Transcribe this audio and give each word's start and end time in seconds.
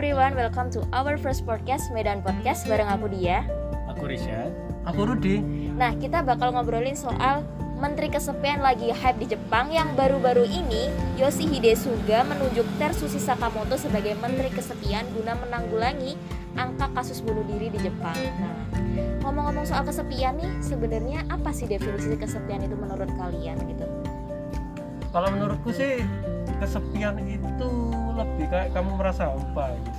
everyone, 0.00 0.32
welcome 0.32 0.72
to 0.72 0.80
our 0.96 1.20
first 1.20 1.44
podcast 1.44 1.92
Medan 1.92 2.24
Podcast 2.24 2.64
bareng 2.64 2.88
aku 2.88 3.12
dia. 3.12 3.44
Aku 3.92 4.08
Rishad. 4.08 4.48
Aku 4.88 5.04
Rudi. 5.04 5.44
Nah, 5.76 5.92
kita 5.92 6.24
bakal 6.24 6.56
ngobrolin 6.56 6.96
soal 6.96 7.44
Menteri 7.76 8.08
Kesepian 8.08 8.64
lagi 8.64 8.88
hype 8.96 9.20
di 9.20 9.28
Jepang 9.28 9.68
yang 9.68 9.92
baru-baru 10.00 10.48
ini 10.48 10.88
Yoshihide 11.20 11.76
Suga 11.76 12.24
menunjuk 12.24 12.64
Tetsushi 12.80 13.20
Sakamoto 13.20 13.76
sebagai 13.76 14.16
Menteri 14.16 14.48
Kesepian 14.48 15.04
guna 15.12 15.36
menanggulangi 15.36 16.16
angka 16.56 16.88
kasus 16.96 17.20
bunuh 17.20 17.44
diri 17.44 17.68
di 17.68 17.84
Jepang. 17.84 18.16
Nah, 18.40 18.56
ngomong-ngomong 19.20 19.68
soal 19.68 19.84
kesepian 19.84 20.40
nih, 20.40 20.64
sebenarnya 20.64 21.28
apa 21.28 21.52
sih 21.52 21.68
definisi 21.68 22.16
kesepian 22.16 22.64
itu 22.64 22.72
menurut 22.72 23.12
kalian 23.20 23.60
gitu? 23.68 23.84
Kalau 25.12 25.28
menurutku 25.28 25.76
sih 25.76 26.00
kesepian 26.56 27.20
itu 27.20 27.92
lebih 28.16 28.46
kayak 28.50 28.70
kamu 28.74 28.90
merasa 28.98 29.30
hampa 29.30 29.74
gitu. 29.74 29.92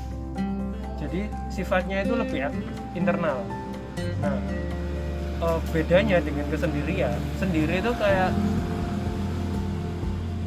Jadi 1.01 1.21
sifatnya 1.49 2.05
itu 2.05 2.13
lebih 2.13 2.45
internal. 2.93 3.41
Nah, 4.21 4.37
uh, 5.41 5.59
bedanya 5.73 6.21
dengan 6.21 6.45
kesendirian 6.47 7.17
sendiri 7.41 7.81
itu 7.81 7.91
kayak 7.97 8.31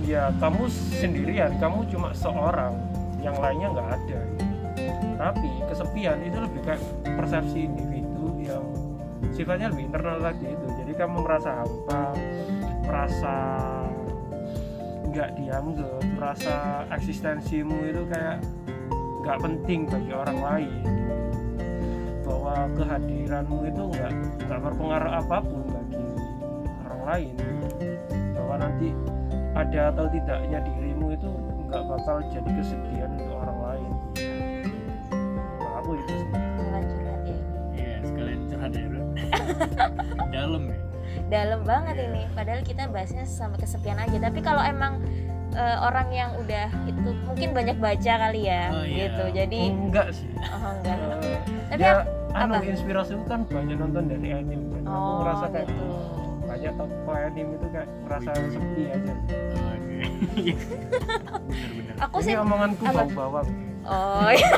ya 0.04 0.30
kamu 0.38 0.68
sendirian 0.70 1.50
kamu 1.58 1.88
cuma 1.90 2.14
seorang 2.14 2.76
yang 3.24 3.34
lainnya 3.40 3.72
nggak 3.72 3.90
ada 3.98 4.20
tapi 5.16 5.48
kesepian 5.70 6.20
itu 6.20 6.38
lebih 6.38 6.60
kayak 6.60 6.82
persepsi 7.16 7.64
individu 7.64 8.36
yang 8.44 8.64
sifatnya 9.32 9.72
lebih 9.72 9.88
internal 9.88 10.20
lagi 10.20 10.44
itu 10.44 10.66
jadi 10.84 10.92
kamu 10.92 11.24
merasa 11.24 11.64
hampa 11.64 12.12
merasa 12.84 13.34
nggak 15.14 15.38
dianggap 15.38 16.02
merasa 16.18 16.82
eksistensimu 16.90 17.86
itu 17.86 18.02
kayak 18.10 18.42
nggak 19.22 19.38
penting 19.38 19.86
bagi 19.86 20.10
orang 20.10 20.38
lain 20.42 20.82
bahwa 22.26 22.66
kehadiranmu 22.74 23.58
itu 23.70 23.82
nggak 23.94 24.12
nggak 24.50 24.58
berpengaruh 24.58 25.12
apa 25.22 25.38
pun 25.38 25.62
bagi 25.70 26.02
orang 26.82 27.02
lain 27.06 27.34
bahwa 28.34 28.54
nanti 28.58 28.88
ada 29.54 29.94
atau 29.94 30.10
tidaknya 30.10 30.58
dirimu 30.66 31.14
itu 31.14 31.30
nggak 31.70 31.82
bakal 31.94 32.18
jadi 32.34 32.50
kesedihan 32.58 33.10
untuk 33.14 33.38
orang 33.38 33.58
lain 33.62 33.92
nah, 35.62 35.72
aku 35.78 35.90
itu 35.94 36.10
sih 36.10 36.28
curhat 36.58 36.86
ya. 36.90 37.38
Iya, 37.74 37.94
sekalian 38.02 38.40
curhat 38.50 38.72
ya, 38.74 38.86
Bro. 38.90 39.02
Dalam 40.34 40.62
ya. 40.73 40.73
Dalam 41.26 41.60
banget 41.62 41.96
ini, 41.98 42.28
padahal 42.30 42.60
kita 42.60 42.86
bahasnya 42.86 43.24
sama 43.24 43.56
kesepian 43.56 43.96
aja. 43.96 44.18
Tapi 44.20 44.38
kalau 44.38 44.60
emang 44.60 45.00
eh, 45.50 45.76
orang 45.78 46.08
yang 46.10 46.30
udah 46.36 46.68
itu 46.84 46.98
mungkin 47.24 47.48
banyak 47.50 47.76
baca 47.76 48.12
kali 48.20 48.44
ya, 48.44 48.68
Oh, 48.70 48.82
iya. 48.82 49.06
gitu. 49.06 49.24
Jadi 49.32 49.60
enggak 49.68 50.08
sih 50.10 50.28
oh 50.36 50.72
enggak. 50.74 50.96
Eh, 50.96 51.38
Tapi 51.70 51.80
ya 51.80 51.92
anu 52.34 52.52
apa? 52.52 52.66
inspirasiku 52.66 53.22
kan 53.24 53.40
banyak 53.44 53.76
nonton 53.76 54.04
dari 54.06 54.28
anime 54.32 54.66
kan 54.74 54.82
aku 54.84 54.90
Oh, 54.92 55.16
ngerasa 55.22 55.44
kayak 55.48 55.66
gitu. 55.66 55.86
banyak 56.44 56.72
tokoh 56.74 57.14
anime 57.14 57.50
itu 57.52 57.66
kayak 57.68 57.88
merasa 58.02 58.30
sepi 58.34 58.82
aja 58.84 59.14
Oh, 59.14 59.70
Oke. 59.70 59.96
Iya. 60.34 60.54
Bener-bener. 61.40 61.94
Aku 62.00 62.16
ini 62.16 62.26
sih 62.26 62.34
omonganku 62.36 62.82
bau 62.84 63.08
bawang 63.08 63.48
Oh 63.84 64.28
iya. 64.28 64.50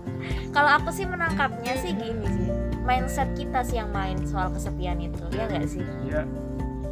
Kalau 0.56 0.70
aku 0.72 0.88
sih 0.88 1.04
menangkapnya 1.04 1.76
sih 1.76 1.92
gini 1.92 2.24
sih. 2.26 2.48
Mindset 2.88 3.28
kita 3.36 3.60
sih 3.60 3.76
yang 3.76 3.92
main 3.92 4.16
soal 4.24 4.48
kesepian 4.48 4.96
itu, 4.96 5.20
ya 5.28 5.44
enggak 5.44 5.68
sih? 5.68 5.84
ya 6.08 6.24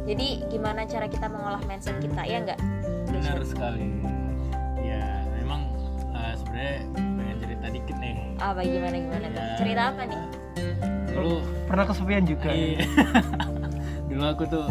Jadi 0.05 0.45
gimana 0.47 0.85
cara 0.85 1.09
kita 1.09 1.25
mengolah 1.25 1.57
mindset 1.65 1.97
kita, 1.97 2.21
ya 2.21 2.37
enggak? 2.37 2.59
Benar 3.09 3.41
sekali. 3.41 3.81
Ya, 4.77 5.25
memang 5.33 5.65
eh, 6.13 6.33
sebenarnya 6.37 6.75
pengen 6.93 7.37
cerita 7.41 7.65
dikit 7.73 7.97
nih. 7.97 8.13
Apa 8.37 8.61
gimana 8.61 8.95
gimana 8.95 9.25
tuh? 9.33 9.41
Ya, 9.41 9.55
Cerita 9.57 9.81
apa 9.89 10.01
nih? 10.05 10.21
Dulu 11.11 11.33
pernah 11.65 11.85
kesepian 11.89 12.23
juga 12.23 12.49
ya? 12.53 12.61
Iya. 12.61 12.79
Dulu 14.13 14.23
aku 14.23 14.43
tuh 14.45 14.67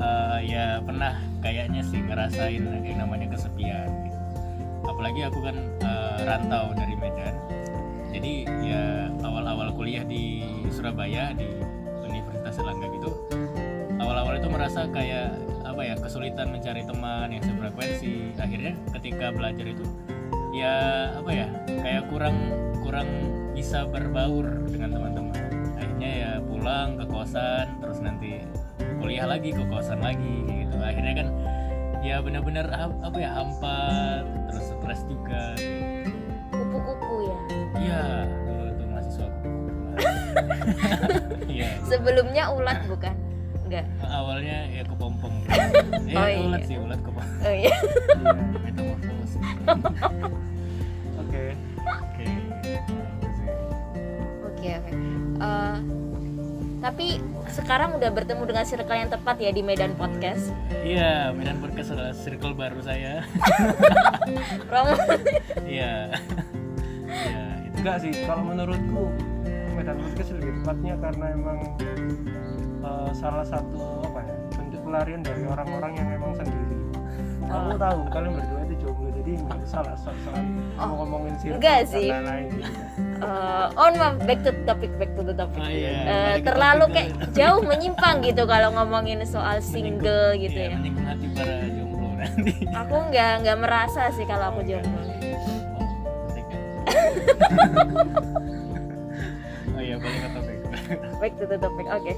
eh, 0.00 0.38
ya 0.48 0.80
pernah 0.80 1.12
kayaknya 1.44 1.84
sih 1.84 2.00
ngerasain 2.00 2.62
yang 2.82 2.98
namanya 2.98 3.36
kesepian. 3.36 3.84
gitu. 4.08 4.18
Apalagi 4.88 5.28
aku 5.28 5.44
kan 5.44 5.56
eh, 5.84 6.18
rantau 6.24 6.72
dari 6.72 6.96
Medan. 6.96 7.36
Jadi 8.12 8.32
ya 8.64 9.12
awal-awal 9.42 9.74
kuliah 9.74 10.06
di 10.06 10.38
Surabaya 10.70 11.34
di 11.34 11.50
Universitas 12.06 12.62
Erlangga 12.62 12.86
gitu. 12.94 13.10
Awal-awal 13.98 14.38
itu 14.38 14.46
merasa 14.46 14.86
kayak 14.86 15.34
apa 15.66 15.82
ya 15.82 15.98
kesulitan 15.98 16.54
mencari 16.54 16.86
teman 16.86 17.26
yang 17.34 17.42
sefrekuensi. 17.42 18.38
Akhirnya 18.38 18.78
ketika 18.94 19.34
belajar 19.34 19.66
itu 19.66 19.82
ya 20.54 21.10
apa 21.18 21.30
ya 21.34 21.50
kayak 21.66 22.06
kurang 22.06 22.38
kurang 22.86 23.08
bisa 23.50 23.82
berbaur 23.82 24.46
dengan 24.70 24.94
teman-teman 24.94 25.34
akhirnya 25.74 26.10
ya 26.12 26.30
pulang 26.44 27.00
ke 27.00 27.04
kosan 27.10 27.66
terus 27.80 27.98
nanti 28.04 28.46
kuliah 29.00 29.24
lagi 29.26 29.50
ke 29.50 29.64
kosan 29.72 30.04
lagi 30.04 30.44
gitu 30.44 30.76
akhirnya 30.76 31.24
kan 31.24 31.28
ya 32.04 32.20
benar-benar 32.20 32.68
apa 33.00 33.16
ya 33.16 33.32
hampa 33.32 33.80
terus 34.52 34.70
stres 34.76 35.00
juga 35.08 35.56
Kupu-kupu 36.52 37.16
ya. 37.24 37.38
iya 37.80 38.04
iya 41.48 41.68
Sebelumnya 41.82 42.50
ulat 42.50 42.84
bukan? 42.86 43.14
Enggak. 43.62 43.86
awalnya 44.04 44.68
ya 44.68 44.82
kepompong 44.84 45.32
eh 45.48 46.12
Oh, 46.12 46.26
iya. 46.26 46.40
ulat 46.42 46.62
sih 46.62 46.76
ulat 46.76 46.98
kepompong 46.98 47.40
Oh 47.40 47.52
iya. 47.52 47.72
Iya. 47.72 48.32
metamorfosis 48.60 49.32
oke 51.18 51.44
oke 51.80 52.26
Oke 54.44 54.70
oke. 54.76 54.94
Eh, 55.38 55.76
tapi 56.78 57.06
sekarang 57.48 57.94
udah 57.94 58.10
bertemu 58.10 58.42
dengan 58.44 58.62
circle 58.62 58.94
yang 58.96 59.08
tepat 59.08 59.36
ya 59.36 59.50
di 59.50 59.60
Medan 59.60 59.94
Podcast. 59.94 60.50
iya 60.82 61.30
Medan 61.30 61.58
Podcast 61.58 61.90
adalah 61.90 62.12
circle 62.12 62.52
baru 62.52 62.78
saya 62.78 63.22
Romo. 64.70 64.94
iya 65.64 66.10
iya 67.08 67.42
itu 67.64 67.76
enggak 67.76 67.96
sih 68.00 68.12
kalau 68.22 68.44
menurutku 68.44 69.10
Medan 69.82 69.98
Podcast 69.98 70.30
lebih 70.32 70.52
tepatnya 70.62 70.94
karena 70.94 71.26
emang 71.34 71.58
eh, 72.80 73.10
salah 73.12 73.42
satu 73.42 73.82
apa 74.06 74.22
ya 74.22 74.34
bentuk 74.54 74.80
pelarian 74.80 75.20
dari 75.20 75.42
orang-orang 75.42 75.92
yang 75.98 76.08
emang 76.12 76.32
sendiri 76.38 76.70
aku 77.42 77.50
Oh. 77.52 77.74
tahu 77.74 77.98
kalian 78.08 78.32
berdua 78.32 78.60
itu 78.62 78.74
jomblo 78.78 79.10
jadi 79.12 79.32
nggak 79.42 79.66
salah 79.66 79.98
soal 79.98 80.14
soal 80.22 80.38
Oh. 80.78 80.86
mau 80.86 81.02
ngomongin 81.02 81.34
circle 81.34 81.58
Enggak 81.58 81.80
sih. 81.84 82.08
lain-lain 82.08 82.46
gitu. 82.48 82.70
Eh, 83.22 83.66
on 83.76 83.92
maaf, 83.92 84.14
back 84.20 84.38
to 84.40 84.50
the 84.50 84.62
topic, 84.64 84.90
back 84.96 85.10
to 85.12 85.22
the 85.22 85.30
topic. 85.32 85.58
Oh, 85.58 85.66
iya. 85.66 85.90
Eh, 85.90 86.06
Balik 86.06 86.38
ke 86.38 86.46
terlalu 86.46 86.84
kayak 86.88 87.10
jauh 87.32 87.60
menyimpang 87.60 88.16
gitu 88.22 88.42
kalau 88.46 88.70
ngomongin 88.72 89.18
soal 89.24 89.58
single 89.58 90.34
gitu 90.36 90.54
iya, 90.56 90.70
ya. 90.70 90.78
menyinggung 90.78 91.04
hati 91.04 91.26
para 91.28 91.54
jomblo 91.68 92.08
nanti 92.14 92.52
Aku 92.70 92.96
nggak 93.10 93.32
nggak 93.42 93.58
merasa 93.58 94.02
sih 94.10 94.22
kalau 94.24 94.46
aku 94.48 94.62
Oke. 94.62 94.70
jomblo. 94.70 95.02
iya 99.92 100.00
balik 100.00 100.20
ke 100.24 100.28
topik 100.32 100.58
Back 101.20 101.32
to 101.36 101.44
the 101.44 101.58
topic. 101.60 101.86
Oke. 101.92 102.16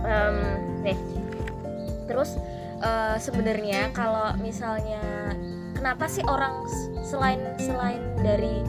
Em, 0.00 0.36
nih. 0.80 0.96
Terus 2.08 2.40
eh, 2.80 3.16
sebenarnya 3.20 3.92
kalau 3.92 4.32
misalnya 4.40 5.36
kenapa 5.76 6.08
sih 6.08 6.24
orang 6.24 6.64
selain 7.04 7.38
selain 7.60 8.00
dari 8.24 8.64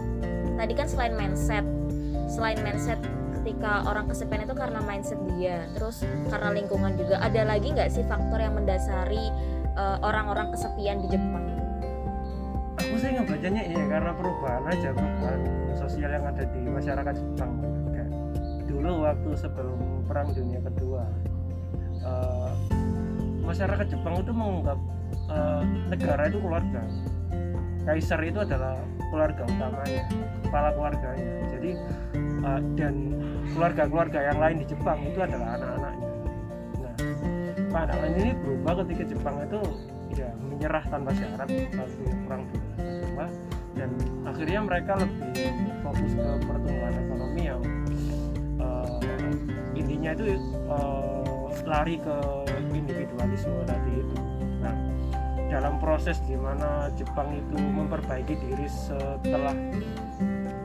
tadi 0.59 0.73
kan 0.75 0.91
selain 0.91 1.15
mindset, 1.15 1.63
selain 2.27 2.59
mindset 2.59 2.99
ketika 3.41 3.87
orang 3.87 4.05
kesepian 4.11 4.45
itu 4.45 4.53
karena 4.53 4.83
mindset 4.83 5.17
dia, 5.33 5.65
terus 5.73 6.03
karena 6.27 6.51
lingkungan 6.51 6.99
juga. 6.99 7.23
Ada 7.23 7.47
lagi 7.47 7.71
nggak 7.71 7.89
sih 7.89 8.03
faktor 8.05 8.43
yang 8.43 8.59
mendasari 8.59 9.31
eh, 9.79 9.97
orang-orang 10.03 10.51
kesepian 10.51 10.99
di 10.99 11.15
Jepang? 11.15 11.47
aku 12.81 12.97
sih 12.97 13.13
ngebacanya 13.13 13.61
iya 13.61 13.83
karena 13.87 14.11
perubahan 14.15 14.63
aja 14.67 14.89
perubahan 14.91 15.41
sosial 15.77 16.11
yang 16.11 16.25
ada 16.25 16.43
di 16.49 16.61
masyarakat 16.65 17.13
Jepang 17.13 17.51
dulu 18.71 19.03
waktu 19.03 19.29
sebelum 19.35 20.07
perang 20.07 20.31
dunia 20.31 20.63
kedua 20.63 21.03
eh, 22.07 22.51
masyarakat 23.43 23.85
Jepang 23.91 24.15
itu 24.15 24.31
menganggap 24.31 24.79
eh, 25.27 25.61
negara 25.91 26.21
itu 26.31 26.39
keluarga. 26.39 26.81
Kaisar 27.81 28.21
itu 28.21 28.39
adalah 28.45 28.77
keluarga 29.09 29.41
utamanya 29.43 30.05
kepala 30.47 30.69
keluarganya. 30.71 31.33
Jadi 31.51 31.71
eh, 32.23 32.61
dan 32.79 32.95
keluarga-keluarga 33.51 34.19
yang 34.31 34.39
lain 34.39 34.57
di 34.63 34.65
Jepang 34.71 34.97
itu 35.03 35.19
adalah 35.19 35.59
anak-anaknya. 35.59 36.09
Nah 36.79 36.95
pandangan 37.75 38.11
ini 38.15 38.31
berubah 38.39 38.73
ketika 38.87 39.03
Jepang 39.11 39.35
itu 39.43 39.59
ya 40.15 40.29
menyerah 40.43 40.83
tanpa 40.91 41.11
syarat 41.15 41.47
waktu 41.47 42.03
perang 42.27 42.43
dunia 42.51 42.75
kedua 42.99 43.27
dan 43.79 43.89
akhirnya 44.27 44.59
mereka 44.59 44.91
lebih 44.99 45.47
fokus 45.79 46.11
ke 46.11 46.27
pertumbuhan 46.43 46.93
ekonomi 46.99 47.30
intinya 50.01 50.17
itu 50.17 50.25
eh, 50.33 51.61
lari 51.69 51.95
ke 52.01 52.17
individualisme 52.73 53.53
tadi 53.69 54.01
itu. 54.01 54.15
Nah 54.57 54.73
dalam 55.45 55.77
proses 55.77 56.17
di 56.25 56.33
mana 56.33 56.89
Jepang 56.97 57.29
itu 57.37 57.53
memperbaiki 57.53 58.33
diri 58.33 58.65
setelah 58.65 59.53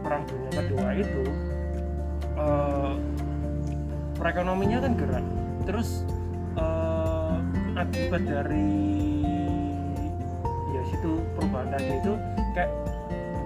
perang 0.01 0.25
dunia 0.25 0.53
kedua 0.57 0.89
itu 0.97 1.25
eh, 2.41 2.93
perekonominya 4.17 4.89
kan 4.89 4.93
gerak. 4.97 5.27
Terus 5.69 6.09
eh, 6.57 7.37
akibat 7.77 8.25
dari 8.25 8.73
ya 10.73 10.83
situ 10.89 11.21
perubahan 11.37 11.77
tadi 11.77 11.93
itu 11.93 12.13
kayak 12.57 12.73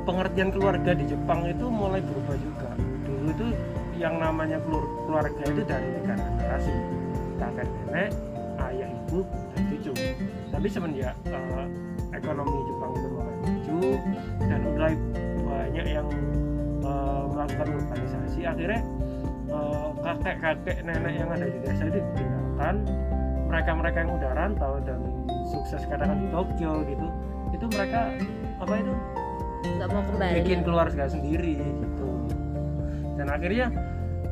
pengertian 0.06 0.54
keluarga 0.54 0.94
di 0.94 1.02
Jepang 1.10 1.50
itu 1.50 1.66
mulai 1.66 1.98
berubah 1.98 2.36
juga. 2.38 2.70
Dulu 2.78 3.26
itu 3.34 3.48
yang 4.00 4.16
namanya 4.16 4.56
keluarga 4.64 5.44
itu 5.44 5.62
dari 5.68 5.88
tiga 6.00 6.16
generasi. 6.16 6.72
Kakek 7.36 7.68
nenek 7.68 8.08
ayah 8.64 8.88
ibu 8.88 9.20
dan 9.52 9.62
cucu. 9.68 9.92
Tapi 10.48 10.66
semenjak 10.72 11.12
eh, 11.28 11.66
ekonomi 12.16 12.58
Jepang 12.64 12.92
itu 12.96 13.08
mulai 13.12 13.36
maju 13.44 13.78
dan 14.40 14.60
mulai 14.64 14.94
banyak 15.44 15.86
yang 15.86 16.08
eh, 16.80 17.22
melakukan 17.28 17.68
urbanisasi 17.76 18.40
akhirnya 18.48 18.80
eh, 19.52 19.88
kakek-kakek 20.00 20.78
nenek 20.80 21.14
yang 21.20 21.28
ada 21.28 21.44
di 21.44 21.58
desa 21.60 21.84
itu 21.84 22.00
ditinggalkan. 22.00 22.76
Mereka-mereka 23.52 24.06
yang 24.06 24.12
udah 24.16 24.30
rantau 24.32 24.80
dan 24.88 25.00
sukses 25.52 25.84
katakan 25.84 26.24
di 26.24 26.28
Tokyo 26.32 26.86
gitu 26.88 27.08
itu 27.50 27.66
mereka 27.76 28.14
apa 28.62 28.74
itu? 28.78 28.94
Nggak 29.76 29.88
mau 29.92 30.02
kembali. 30.06 30.34
Bikin 30.40 30.60
keluarga 30.64 31.04
sendiri 31.10 31.58
gitu. 31.58 32.08
Dan 33.18 33.26
akhirnya 33.28 33.68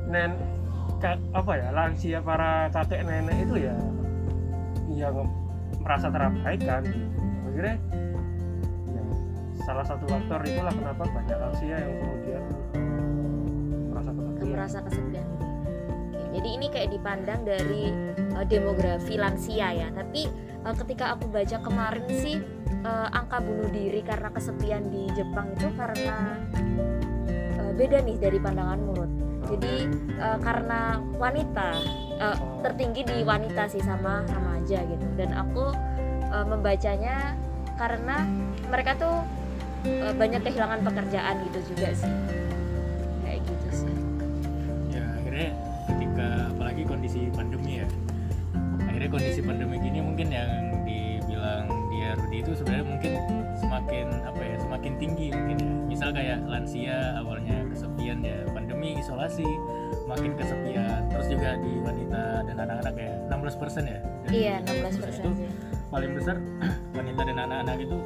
nen 0.09 0.33
ka- 0.99 1.21
apa 1.37 1.53
ya 1.55 1.69
lansia 1.71 2.19
para 2.25 2.73
kakek 2.73 3.05
nenek 3.07 3.45
itu 3.45 3.69
ya 3.69 3.77
yang 4.89 5.29
merasa 5.85 6.11
terabaikan 6.11 6.83
gitu. 6.83 7.07
akhirnya 7.49 7.77
ya, 8.91 9.03
salah 9.63 9.85
satu 9.87 10.05
faktor 10.11 10.41
itulah 10.43 10.75
kenapa 10.75 11.03
banyak 11.07 11.39
lansia 11.39 11.77
yang 11.77 11.95
kemudian 12.03 12.43
merasa 13.93 14.11
kesepian 14.11 14.49
merasa 14.51 14.79
kesepian 14.83 15.29
jadi 16.39 16.49
ini 16.55 16.67
kayak 16.71 16.95
dipandang 16.95 17.41
dari 17.43 17.91
uh, 18.37 18.47
demografi 18.47 19.19
lansia 19.19 19.75
ya. 19.75 19.89
Tapi 19.91 20.31
uh, 20.63 20.75
ketika 20.85 21.19
aku 21.19 21.27
baca 21.35 21.59
kemarin 21.59 22.07
sih 22.15 22.39
uh, 22.87 23.09
angka 23.11 23.43
bunuh 23.43 23.67
diri 23.75 24.07
karena 24.07 24.31
kesepian 24.31 24.87
di 24.93 25.11
Jepang 25.19 25.51
itu 25.57 25.67
karena 25.75 26.39
uh, 27.59 27.73
beda 27.75 28.07
nih 28.07 28.17
dari 28.23 28.39
pandangan 28.39 28.79
Murut. 28.87 29.11
Jadi 29.49 29.75
uh, 30.21 30.39
karena 30.45 31.01
wanita 31.17 31.69
uh, 32.21 32.37
tertinggi 32.61 33.01
di 33.05 33.25
wanita 33.25 33.65
sih 33.69 33.81
sama 33.81 34.23
remaja 34.29 34.85
gitu. 34.85 35.07
Dan 35.17 35.33
aku 35.33 35.73
uh, 36.29 36.47
membacanya 36.47 37.33
karena 37.81 38.29
mereka 38.69 38.93
tuh 39.01 39.17
uh, 39.89 40.15
banyak 40.15 40.45
kehilangan 40.45 40.85
pekerjaan 40.85 41.35
gitu 41.49 41.75
juga 41.75 41.89
sih. 41.97 42.13
Kayak 43.25 43.41
gitu 43.49 43.69
sih. 43.85 43.95
ya 44.93 45.05
akhirnya 45.21 45.49
ketika 45.89 46.29
apalagi 46.53 46.83
kondisi 46.85 47.21
pandemi 47.33 47.81
ya 47.85 47.87
akhirnya 48.85 49.09
kondisi 49.15 49.41
pandemi 49.47 49.77
gini 49.79 50.01
mungkin 50.03 50.29
yang 50.33 50.51
dibilang 50.83 51.71
dia 51.93 52.19
Rudi 52.19 52.39
itu 52.43 52.53
sebenarnya 52.57 52.87
mungkin 52.89 53.13
semakin 53.63 54.07
apa 54.27 54.41
ya 54.43 54.57
semakin 54.59 54.93
tinggi 54.99 55.27
mungkin 55.31 55.57
ya 55.63 55.71
misal 55.87 56.09
kayak 56.11 56.39
lansia 56.51 56.99
awalnya 57.21 57.58
ya 57.58 57.58
isolasi 59.09 59.49
makin 60.05 60.37
kesepian 60.37 61.01
terus 61.09 61.33
juga 61.33 61.57
di 61.57 61.73
wanita 61.81 62.45
dan 62.45 62.57
anak-anak 62.61 62.95
ya 63.01 63.13
16% 63.33 63.89
ya? 63.89 63.99
Dari 64.21 64.33
Iya, 64.37 64.55
16% 64.69 65.17
itu 65.17 65.31
sih. 65.33 65.49
paling 65.89 66.13
besar 66.13 66.37
wanita 67.01 67.21
dan 67.25 67.37
anak-anak 67.41 67.77
itu 67.81 67.97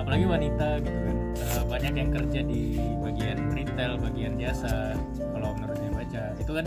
apalagi 0.00 0.24
wanita 0.24 0.68
gitu 0.80 0.98
kan. 1.04 1.16
Eh, 1.36 1.62
banyak 1.68 1.92
yang 1.92 2.08
kerja 2.08 2.40
di 2.40 2.62
bagian 3.04 3.38
retail 3.52 3.92
bagian 4.00 4.32
jasa 4.40 4.96
kalau 5.36 5.52
menurut 5.52 5.76
saya 5.76 5.92
baca. 5.92 6.22
Itu 6.40 6.52
kan 6.56 6.64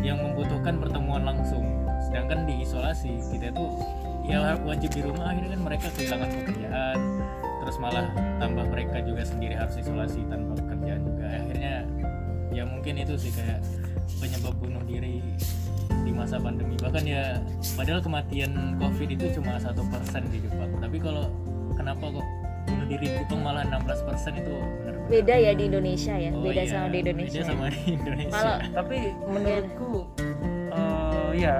yang 0.00 0.24
membutuhkan 0.24 0.80
pertemuan 0.80 1.28
langsung. 1.28 1.68
Sedangkan 2.08 2.48
di 2.48 2.64
isolasi 2.64 3.20
kita 3.28 3.52
itu 3.52 3.64
ya 4.24 4.56
wajib 4.64 4.88
di 4.88 5.04
rumah 5.04 5.36
akhirnya 5.36 5.52
kan 5.52 5.60
mereka 5.60 5.86
kehilangan 5.92 6.28
pekerjaan 6.32 6.98
terus 7.60 7.76
malah 7.76 8.08
tambah 8.36 8.64
mereka 8.68 9.00
juga 9.00 9.24
sendiri 9.24 9.52
harus 9.52 9.76
isolasi 9.76 10.20
tanpa 10.28 10.52
ya 12.64 12.72
mungkin 12.72 12.94
itu 12.96 13.14
sih 13.20 13.32
kayak 13.36 13.60
penyebab 14.16 14.56
bunuh 14.56 14.80
diri 14.88 15.20
di 16.04 16.10
masa 16.12 16.40
pandemi. 16.40 16.80
Bahkan 16.80 17.04
ya 17.04 17.36
padahal 17.76 18.00
kematian 18.00 18.80
covid 18.80 19.08
itu 19.12 19.36
cuma 19.36 19.60
satu 19.60 19.84
persen 19.92 20.24
di 20.32 20.40
Jepang 20.40 20.72
tapi 20.80 20.96
kalau 20.96 21.28
kenapa 21.76 22.08
kok 22.08 22.26
bunuh 22.64 22.86
diri 22.88 23.06
di 23.12 23.16
Jepang 23.20 23.44
malah 23.44 23.68
16 23.68 24.08
persen 24.08 24.32
itu 24.40 24.52
benar 24.80 24.92
Beda 25.04 25.34
ya 25.36 25.52
di 25.52 25.68
Indonesia 25.68 26.16
ya, 26.16 26.32
Oh 26.32 26.40
beda 26.40 26.64
iya, 26.64 26.72
sama 26.72 26.88
di 26.88 26.98
Indonesia. 27.04 27.36
beda 27.36 27.44
sama 27.52 27.66
di 27.68 27.80
Indonesia. 28.00 28.32
Kalau 28.32 28.56
tapi 28.72 28.98
menurutku 29.28 29.90
eh, 30.72 31.30
ya 31.36 31.56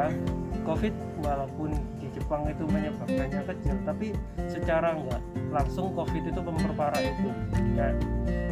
covid 0.64 0.94
walaupun 1.20 1.68
di 2.00 2.06
Jepang 2.16 2.48
itu 2.48 2.64
menyebabkannya 2.64 3.42
kecil 3.44 3.76
tapi 3.84 4.06
secara 4.48 4.96
nggak 4.96 5.20
langsung 5.52 5.92
covid 5.92 6.24
itu 6.24 6.40
memperparah 6.40 7.02
itu. 7.04 7.28
Kayak 7.76 8.00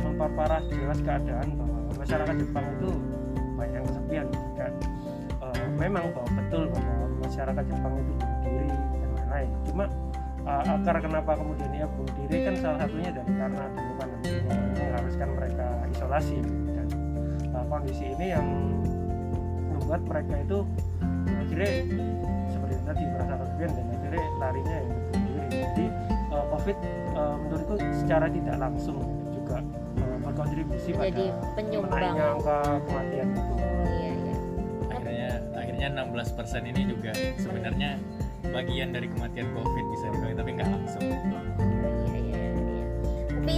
memperparah 0.04 0.60
jelas 0.68 1.00
keadaan 1.00 1.48
bahwa 1.56 1.78
masyarakat 2.02 2.34
Jepang 2.34 2.66
itu 2.66 2.90
banyak 3.54 3.74
yang 3.78 3.86
kesepian 3.86 4.26
kan? 4.58 4.72
Eh, 5.42 5.66
memang 5.78 6.04
bahwa 6.10 6.28
betul 6.34 6.62
bahwa 6.74 7.06
masyarakat 7.22 7.64
Jepang 7.70 7.94
itu 7.94 8.12
bunuh 8.18 8.38
diri 8.42 8.68
dan 8.68 9.10
lain-lain. 9.14 9.50
Cuma 9.70 9.84
eh, 10.42 10.72
akar 10.74 10.96
kenapa 10.98 11.32
kemudian 11.38 11.70
ia 11.70 11.86
bunuh 11.86 12.14
diri 12.26 12.36
kan 12.42 12.54
salah 12.58 12.78
satunya 12.82 13.10
dari 13.14 13.32
karena 13.38 13.62
adanya 13.62 13.94
pandemi 13.94 14.32
mengharuskan 14.74 15.28
mereka 15.38 15.66
isolasi 15.94 16.38
dan 16.74 16.86
eh, 17.54 17.64
kondisi 17.70 18.04
ini 18.18 18.26
yang 18.34 18.46
membuat 19.78 20.02
mereka 20.06 20.34
itu 20.42 20.58
ya, 21.30 21.36
akhirnya 21.38 21.72
seperti 22.50 22.74
tadi 22.82 23.02
merasa 23.06 23.32
kesepian 23.38 23.70
dan 23.78 23.86
akhirnya 23.94 24.24
larinya 24.42 24.74
yang 24.74 24.88
bunuh 24.90 25.10
diri. 25.14 25.46
Jadi 25.54 25.86
eh, 26.34 26.44
covid 26.50 26.76
eh, 27.14 27.36
menurutku 27.46 27.74
secara 27.94 28.26
tidak 28.26 28.56
langsung 28.58 28.98
juga 29.30 29.62
berkontribusi 30.32 30.88
pada 30.96 31.04
Jadi 31.12 31.24
penyumbang. 31.54 32.16
angka 32.16 32.58
kematian 32.88 33.28
itu 33.36 33.52
Oh 33.52 33.84
iya 33.92 34.10
iya. 34.16 34.34
akhirnya 34.88 35.28
akhirnya 35.52 35.86
16 35.92 36.36
persen 36.40 36.62
ini 36.64 36.82
juga 36.88 37.10
sebenarnya 37.36 37.90
bagian 38.48 38.88
dari 38.90 39.06
kematian 39.12 39.48
covid 39.52 39.84
bisa 39.92 40.04
dibilang 40.10 40.36
tapi 40.40 40.50
nggak 40.56 40.68
langsung 40.72 41.02
Iya 41.04 42.18
iya 42.18 42.40
iya. 42.48 42.84
Tapi 43.28 43.56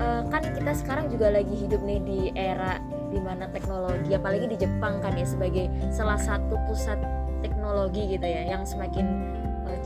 eh, 0.00 0.22
kan 0.32 0.42
kita 0.42 0.72
sekarang 0.74 1.06
juga 1.12 1.28
lagi 1.28 1.54
hidup 1.54 1.80
nih 1.84 2.00
di 2.02 2.20
era 2.32 2.80
di 3.08 3.16
mana 3.24 3.48
teknologi, 3.48 4.12
apalagi 4.12 4.52
di 4.52 4.56
Jepang 4.60 5.00
kan 5.00 5.16
ya 5.16 5.24
sebagai 5.24 5.72
salah 5.88 6.20
satu 6.20 6.60
pusat 6.68 7.00
teknologi 7.40 8.04
gitu 8.04 8.26
ya, 8.28 8.52
yang 8.52 8.68
semakin 8.68 9.08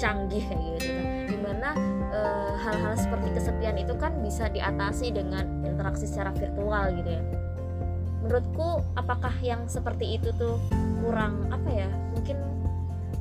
canggih 0.03 0.43
kayak 0.43 0.63
gitu. 0.83 0.91
Nah, 0.91 1.25
di 1.31 1.39
mana 1.39 1.69
eh, 2.11 2.53
hal-hal 2.67 2.95
seperti 2.99 3.29
kesepian 3.39 3.79
itu 3.79 3.95
kan 3.95 4.19
bisa 4.19 4.51
diatasi 4.51 5.15
dengan 5.15 5.63
interaksi 5.63 6.11
secara 6.11 6.35
virtual 6.35 6.91
gitu 6.99 7.11
ya. 7.15 7.23
Menurutku, 8.27 8.83
apakah 8.99 9.35
yang 9.43 9.71
seperti 9.71 10.19
itu 10.19 10.35
tuh 10.35 10.59
kurang 11.07 11.47
apa 11.55 11.71
ya? 11.71 11.89
Mungkin 12.19 12.35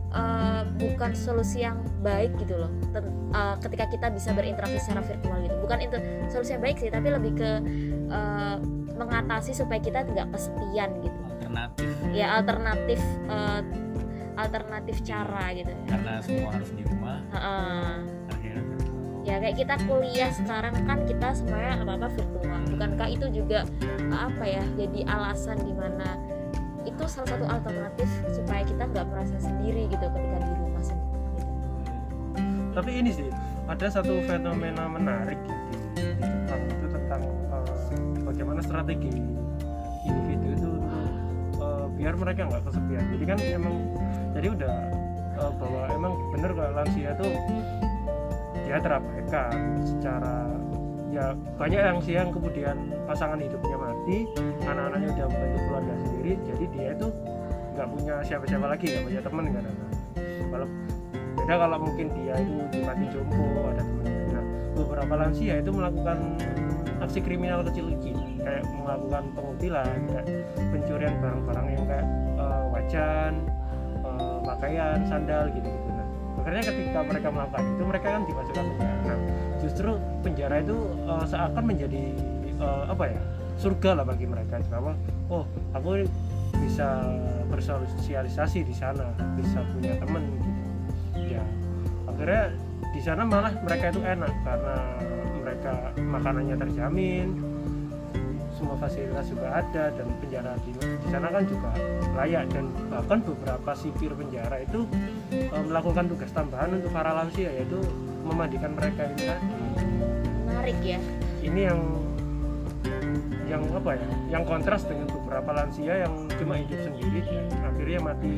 eh, 0.09 0.61
bukan 0.81 1.13
solusi 1.13 1.61
yang 1.61 1.77
baik 2.01 2.33
gitu 2.41 2.57
loh 2.57 2.71
Ten- 2.91 3.13
eh, 3.31 3.55
ketika 3.61 3.85
kita 3.88 4.07
bisa 4.09 4.33
berinteraksi 4.33 4.81
secara 4.81 5.05
virtual 5.05 5.38
gitu 5.45 5.55
bukan 5.63 5.79
itu 5.88 5.97
solusi 6.27 6.51
yang 6.57 6.63
baik 6.63 6.77
sih 6.81 6.91
tapi 6.91 7.07
lebih 7.13 7.31
ke 7.38 7.51
eh, 8.11 8.57
mengatasi 8.97 9.55
supaya 9.55 9.79
kita 9.79 10.03
tidak 10.05 10.27
kesepian 10.35 10.89
gitu 11.00 11.19
alternatif 11.31 11.88
ya 12.11 12.27
alternatif 12.38 13.00
eh, 13.31 13.61
alternatif 14.38 14.95
cara 15.03 15.51
gitu 15.55 15.71
ya 15.71 15.85
karena 15.89 16.13
semua 16.23 16.50
harus 16.53 16.71
di 16.73 16.83
rumah 16.88 17.19
Heeh. 17.31 17.93
akhirnya 18.31 18.63
ya 19.21 19.35
kayak 19.38 19.55
kita 19.57 19.75
kuliah 19.85 20.31
sekarang 20.33 20.73
kan 20.89 21.00
kita 21.05 21.27
semuanya 21.38 21.77
apa 21.81 21.91
apa 21.97 22.07
virtual 22.17 22.59
bukankah 22.73 23.07
itu 23.09 23.25
juga 23.29 23.59
apa 24.09 24.43
ya 24.45 24.63
jadi 24.77 25.00
alasan 25.05 25.57
di 25.61 25.73
mana 25.77 26.17
itu 26.81 27.03
salah 27.05 27.29
satu 27.38 27.45
alternatif 27.45 28.09
supaya 28.33 28.65
kita 28.65 28.83
nggak 28.89 29.05
merasa 29.05 29.38
sendiri 29.38 29.85
gitu 29.93 30.05
ketika 30.09 30.38
di 30.41 30.53
rumah 30.57 30.83
sendiri 30.83 31.13
gitu. 31.13 31.45
tapi 32.73 32.91
ini 32.97 33.11
sih 33.13 33.29
ada 33.69 33.88
satu 33.88 34.25
fenomena 34.25 34.89
menarik 34.89 35.38
di, 35.93 36.01
di 36.17 36.25
Jepang 36.25 36.61
itu 36.65 36.85
tentang 36.89 37.21
eh, 37.53 38.03
bagaimana 38.25 38.59
strategi 38.65 39.13
individu 40.09 40.40
biar 42.01 42.17
mereka 42.17 42.50
nggak 42.50 42.63
kesepian. 42.65 43.03
Jadi 43.13 43.24
kan 43.29 43.38
emang 43.46 43.75
jadi 44.34 44.48
udah 44.58 44.75
eh, 45.38 45.51
bahwa 45.62 45.81
emang 45.93 46.13
bener 46.34 46.51
kalau 46.58 46.72
lansia 46.74 47.13
tuh 47.13 47.29
dia 48.65 48.77
terabaikan 48.81 49.53
secara 49.86 50.50
ya 51.12 51.36
banyak 51.60 51.77
yang 51.77 52.00
sih 52.01 52.15
yang 52.15 52.31
kemudian 52.31 52.89
pasangan 53.03 53.36
hidupnya 53.36 53.77
mati 53.77 54.31
anak-anaknya 54.63 55.08
udah 55.12 55.25
membentuk 55.27 55.62
keluarga 55.67 55.93
sendiri 56.08 56.34
jadi 56.48 56.65
dia 56.72 56.88
itu 56.96 57.08
nggak 57.75 57.88
punya 57.91 58.15
siapa-siapa 58.24 58.65
lagi 58.72 58.86
nggak 58.96 59.05
punya 59.12 59.20
teman 59.20 59.43
ada 59.51 59.72
kalau 60.51 60.67
beda 61.36 61.55
kalau 61.67 61.77
mungkin 61.84 62.08
dia 62.15 62.36
itu 62.39 62.79
mati 62.84 63.05
jompo 63.12 63.43
ada 63.67 63.84
temennya. 63.84 64.24
Nah 64.31 64.43
beberapa 64.72 65.13
lansia 65.20 65.53
itu 65.60 65.72
melakukan 65.72 66.17
aksi 67.01 67.20
kriminal 67.20 67.60
kecil-kecil 67.65 68.15
kayak 68.39 68.63
melakukan 68.72 69.24
pengutilan 69.34 70.00
kayak 70.12 70.27
pencurian 70.70 71.15
barang-barang 71.20 71.67
kayak 72.91 73.33
eh, 74.03 74.38
pakaian 74.43 75.00
sandal 75.07 75.48
gitu 75.55 75.67
gitu 75.67 75.89
nah 75.95 76.07
akhirnya 76.41 76.63
ketika 76.74 77.00
mereka 77.05 77.27
melakukan 77.29 77.63
itu 77.63 77.83
mereka 77.86 78.07
kan 78.17 78.21
dimasukkan 78.25 78.65
penjara. 78.65 78.98
Nah 79.05 79.19
justru 79.62 79.91
penjara 80.25 80.55
itu 80.60 80.77
eh, 81.07 81.25
seakan 81.29 81.63
menjadi 81.63 82.03
eh, 82.60 82.83
apa 82.89 83.03
ya 83.07 83.21
surga 83.62 83.89
lah 84.01 84.05
bagi 84.05 84.25
mereka. 84.25 84.57
Bahwa 84.67 84.93
oh 85.29 85.45
aku 85.77 86.03
bisa 86.60 87.07
bersosialisasi 87.48 88.65
di 88.67 88.75
sana 88.75 89.13
bisa 89.38 89.63
punya 89.71 89.95
temen 90.01 90.24
gitu. 90.33 90.50
Ya 91.38 91.43
akhirnya 92.10 92.43
di 92.91 93.01
sana 93.01 93.21
malah 93.24 93.53
mereka 93.63 93.93
itu 93.93 94.01
enak 94.03 94.33
karena 94.43 94.77
mereka 95.41 95.74
makanannya 95.95 96.55
terjamin 96.60 97.27
semua 98.61 98.77
fasilitas 98.77 99.25
juga 99.25 99.57
ada 99.57 99.89
dan 99.89 100.05
penjara 100.21 100.53
di, 100.61 100.69
di 100.77 101.07
sana 101.09 101.33
kan 101.33 101.43
juga 101.49 101.73
layak. 102.13 102.45
Dan 102.53 102.69
bahkan 102.93 103.19
beberapa 103.25 103.73
sipir 103.73 104.13
penjara 104.13 104.61
itu 104.61 104.85
eh, 105.33 105.63
melakukan 105.65 106.05
tugas 106.05 106.29
tambahan 106.29 106.77
untuk 106.77 106.93
para 106.93 107.09
lansia 107.09 107.49
yaitu 107.49 107.81
memandikan 108.21 108.77
mereka 108.77 109.09
ini 109.09 109.23
tadi. 109.25 109.47
Menarik 110.45 110.77
ya. 110.85 110.99
Ini 111.41 111.61
yang 111.73 111.79
yang 113.49 113.65
apa 113.73 113.97
ya 113.97 114.07
yang 114.31 114.43
kontras 114.45 114.85
dengan 114.85 115.09
beberapa 115.09 115.51
lansia 115.51 116.05
yang 116.05 116.13
cuma 116.37 116.55
hidup 116.61 116.79
sendiri 116.85 117.19
dan 117.25 117.59
akhirnya 117.65 117.99
mati 117.99 118.33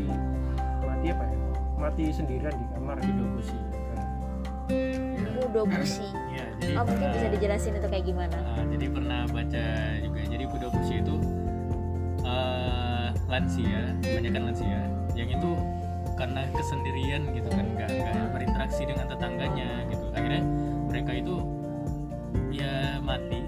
mati 0.82 1.08
apa 1.12 1.24
ya 1.28 1.38
mati 1.76 2.04
sendirian 2.16 2.56
di 2.56 2.66
kamar. 2.72 2.96
Gitu 3.04 3.24
Busi. 3.36 3.60
Kudobushi 5.44 6.08
ya 6.32 6.48
jadi 6.53 6.53
oh 6.74 6.84
mungkin 6.86 7.08
eh, 7.08 7.14
bisa 7.14 7.28
dijelasin 7.30 7.74
itu 7.76 7.88
kayak 7.88 8.06
gimana? 8.06 8.38
Ah, 8.40 8.64
jadi 8.66 8.86
pernah 8.88 9.22
baca 9.28 9.66
juga. 10.00 10.20
Jadi 10.24 10.44
kuda 10.48 10.68
busi 10.70 10.96
itu 11.00 11.16
eh, 12.24 13.08
lansia 13.28 13.82
kebanyakan 14.02 14.42
lansia 14.52 14.80
yang 15.14 15.30
itu 15.30 15.52
karena 16.14 16.46
kesendirian 16.54 17.22
gitu 17.34 17.50
kan 17.50 17.66
nggak 17.74 17.90
nggak 17.90 18.28
berinteraksi 18.32 18.84
dengan 18.86 19.06
tetangganya 19.10 19.70
gitu. 19.90 20.06
Akhirnya 20.14 20.44
mereka 20.88 21.12
itu 21.14 21.36
ya 22.54 23.02
mati 23.02 23.42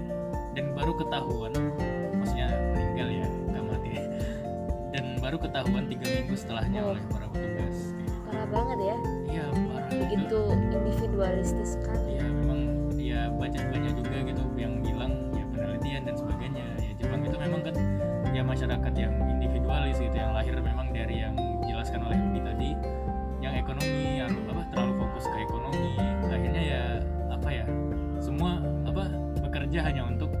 dan 0.52 0.74
baru 0.74 0.92
ketahuan 0.94 1.52
maksudnya 2.18 2.48
meninggal 2.74 3.08
ya 3.08 3.26
nggak 3.50 3.64
mati. 3.64 3.92
Dan 4.90 5.04
baru 5.22 5.36
ketahuan 5.38 5.84
tiga 5.86 6.06
minggu 6.06 6.34
setelahnya 6.34 6.80
Oh. 6.82 6.90
oleh 6.92 7.04
para 7.06 7.26
petugas. 7.30 7.78
Gitu. 7.94 8.12
parah 8.26 8.48
banget 8.50 8.78
ya. 8.82 8.96
Iya 9.30 9.46
parah. 9.54 9.86
Begitu 9.86 10.38
individualistis 10.50 11.70
kan 11.86 12.00
ya 12.10 12.26
memang 13.36 13.52
baca 13.52 13.60
banyak 13.68 13.92
juga 14.00 14.16
gitu 14.32 14.42
yang 14.56 14.72
bilang 14.80 15.12
ya 15.36 15.44
penelitian 15.52 16.02
dan 16.08 16.14
sebagainya. 16.16 16.64
Ya 16.80 16.92
Jepang 16.96 17.20
itu 17.20 17.36
memang 17.36 17.60
kan 17.60 17.74
ya 18.32 18.42
masyarakat 18.42 18.92
yang 18.96 19.12
individualis 19.28 19.96
gitu 20.00 20.16
yang 20.16 20.32
lahir 20.32 20.56
memang 20.56 20.88
dari 20.96 21.20
yang 21.20 21.36
dijelaskan 21.60 22.00
oleh 22.08 22.16
Udi 22.16 22.40
tadi 22.40 22.70
yang 23.44 23.54
ekonomi 23.60 24.24
yang 24.24 24.32
apa 24.48 24.62
terlalu 24.72 24.92
fokus 25.04 25.24
ke 25.28 25.36
ekonomi. 25.44 25.92
Akhirnya 26.32 26.62
ya 26.64 26.82
apa 27.28 27.48
ya 27.52 27.64
semua 28.24 28.56
apa 28.88 29.04
bekerja 29.44 29.78
hanya 29.84 30.02
untuk 30.08 30.32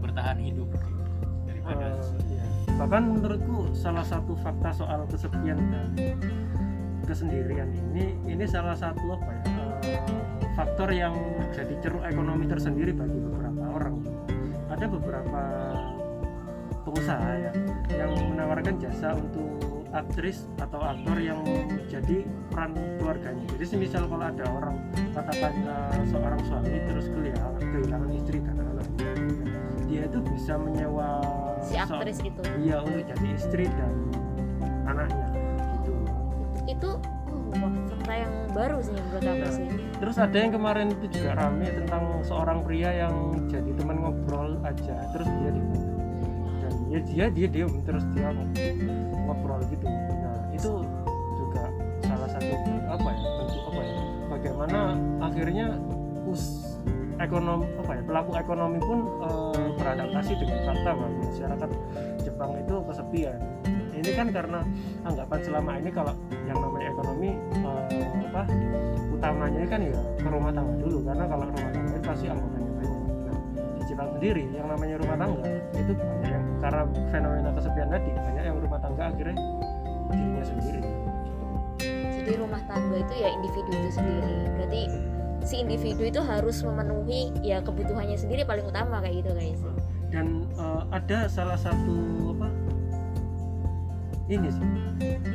bertahan 0.00 0.40
hidup 0.40 0.68
gitu, 0.72 1.02
daripada 1.44 1.86
Eh, 1.92 2.32
iya. 2.32 2.44
bahkan 2.80 3.12
menurutku 3.12 3.76
salah 3.76 4.02
satu 4.02 4.32
fakta 4.40 4.72
soal 4.72 5.04
kesepian 5.04 5.60
dan 5.68 5.92
kesendirian 7.04 7.68
ini 7.92 8.16
ini 8.24 8.44
salah 8.48 8.72
satu 8.72 9.20
apa 9.20 9.30
ya 9.30 9.51
faktor 10.52 10.88
yang 10.92 11.14
jadi 11.52 11.74
ceruk 11.80 12.04
ekonomi 12.04 12.44
tersendiri 12.48 12.92
bagi 12.92 13.18
beberapa 13.18 13.62
orang. 13.72 13.96
Ada 14.72 14.86
beberapa 14.88 15.42
pengusaha 16.82 17.30
ya 17.38 17.52
yang 17.92 18.12
menawarkan 18.32 18.80
jasa 18.80 19.14
untuk 19.14 19.60
aktris 19.92 20.48
atau 20.56 20.80
aktor 20.80 21.20
yang 21.20 21.44
jadi 21.88 22.24
peran 22.48 22.72
keluarganya. 22.96 23.44
Jadi 23.56 23.64
semisal 23.68 24.08
kalau 24.08 24.24
ada 24.24 24.44
orang 24.48 24.76
katakan 25.12 25.52
eh, 25.68 26.04
seorang 26.08 26.40
suami 26.48 26.80
terus 26.88 27.06
kehilangan, 27.12 27.60
kehilangan 27.60 28.10
istri 28.16 28.38
dan 28.40 28.56
anak 28.56 28.88
dia 29.92 30.08
itu 30.08 30.18
bisa 30.24 30.56
menyewa 30.56 31.20
si 31.60 31.76
aktris 31.76 32.18
itu 32.24 32.42
iya 32.64 32.80
untuk 32.80 33.04
jadi 33.04 33.26
istri 33.36 33.68
dan 33.68 33.92
fakta 38.02 38.18
yang 38.18 38.34
baru 38.50 38.78
sih 38.82 38.94
menurut 38.98 39.22
aku 39.22 39.38
Nah. 39.46 39.54
sih. 39.54 39.68
Terus 40.02 40.16
ada 40.18 40.34
yang 40.34 40.52
kemarin 40.58 40.86
itu 40.90 41.06
juga 41.14 41.30
rame 41.38 41.66
tentang 41.70 42.02
seorang 42.26 42.58
pria 42.66 42.90
yang 43.06 43.14
jadi 43.46 43.70
teman 43.78 43.96
ngobrol 44.02 44.58
aja 44.66 44.96
terus 45.14 45.28
dia 45.30 45.50
di 45.54 45.62
dan 46.58 46.74
ya 46.90 46.98
dia 47.06 47.24
dia 47.30 47.46
diem 47.46 47.72
terus 47.86 48.02
dia 48.10 48.28
ngobrol 49.22 49.62
gitu. 49.70 49.86
Nah 49.86 50.34
itu 50.50 50.72
juga 51.38 51.62
salah 52.02 52.28
satu 52.34 52.54
apa 52.90 53.08
ya 53.14 53.28
bentuk 53.38 53.62
apa 53.70 53.80
ya 53.86 53.94
bagaimana 54.26 54.78
akhirnya 55.22 55.66
us 56.26 56.74
ekonomi 57.22 57.70
apa 57.78 57.90
ya 57.94 58.02
pelaku 58.02 58.30
ekonomi 58.34 58.78
pun 58.82 58.98
eh, 59.22 59.66
beradaptasi 59.78 60.32
dengan 60.42 60.58
fakta 60.66 60.90
bahwa 60.90 61.10
masyarakat 61.22 61.70
Jepang 62.26 62.50
itu 62.58 62.74
kesepian. 62.90 63.38
Ini 63.92 64.10
kan 64.18 64.34
karena 64.34 64.66
anggapan 65.06 65.40
selama 65.46 65.78
ini 65.78 65.90
kalau 65.94 66.14
yang 66.42 66.58
namanya 66.58 66.88
ekonomi 66.90 67.30
eh, 67.38 67.82
apa 68.32 68.48
utamanya 69.12 69.60
kan 69.68 69.80
ya 69.84 69.92
ke 70.16 70.28
rumah 70.32 70.52
tangga 70.56 70.74
dulu 70.80 70.98
karena 71.04 71.24
kalau 71.28 71.44
rumah 71.52 71.68
tangga 71.68 71.92
itu 71.92 72.06
pasti 72.08 72.26
anggotanya 72.32 72.70
banyak. 72.80 73.00
Nah 73.28 73.36
di 73.76 73.82
Jepang 73.84 74.10
sendiri 74.16 74.44
yang 74.56 74.66
namanya 74.72 74.94
rumah 75.04 75.16
tangga 75.20 75.44
itu 75.76 75.92
banyak 75.92 76.30
yang 76.32 76.44
karena 76.64 76.82
fenomena 77.12 77.50
kesepian 77.52 77.88
tadi 77.92 78.10
banyak 78.16 78.44
yang 78.48 78.56
rumah 78.56 78.80
tangga 78.80 79.02
akhirnya 79.12 79.36
dirinya 80.08 80.44
sendiri. 80.48 80.80
Jadi 82.22 82.32
rumah 82.40 82.62
tangga 82.64 82.96
itu 82.96 83.14
ya 83.20 83.28
individu 83.36 83.70
itu 83.76 83.90
sendiri. 84.00 84.34
Berarti 84.56 84.82
si 85.44 85.54
individu 85.60 86.02
itu 86.08 86.20
harus 86.24 86.56
memenuhi 86.64 87.36
ya 87.44 87.60
kebutuhannya 87.60 88.16
sendiri 88.16 88.48
paling 88.48 88.64
utama 88.64 89.04
kayak 89.04 89.20
gitu 89.20 89.30
guys. 89.36 89.60
Dan 90.08 90.48
eh, 90.56 90.82
ada 90.88 91.28
salah 91.28 91.60
satu 91.60 92.32
apa 92.32 92.48
ini 94.32 94.48
sih 94.48 94.66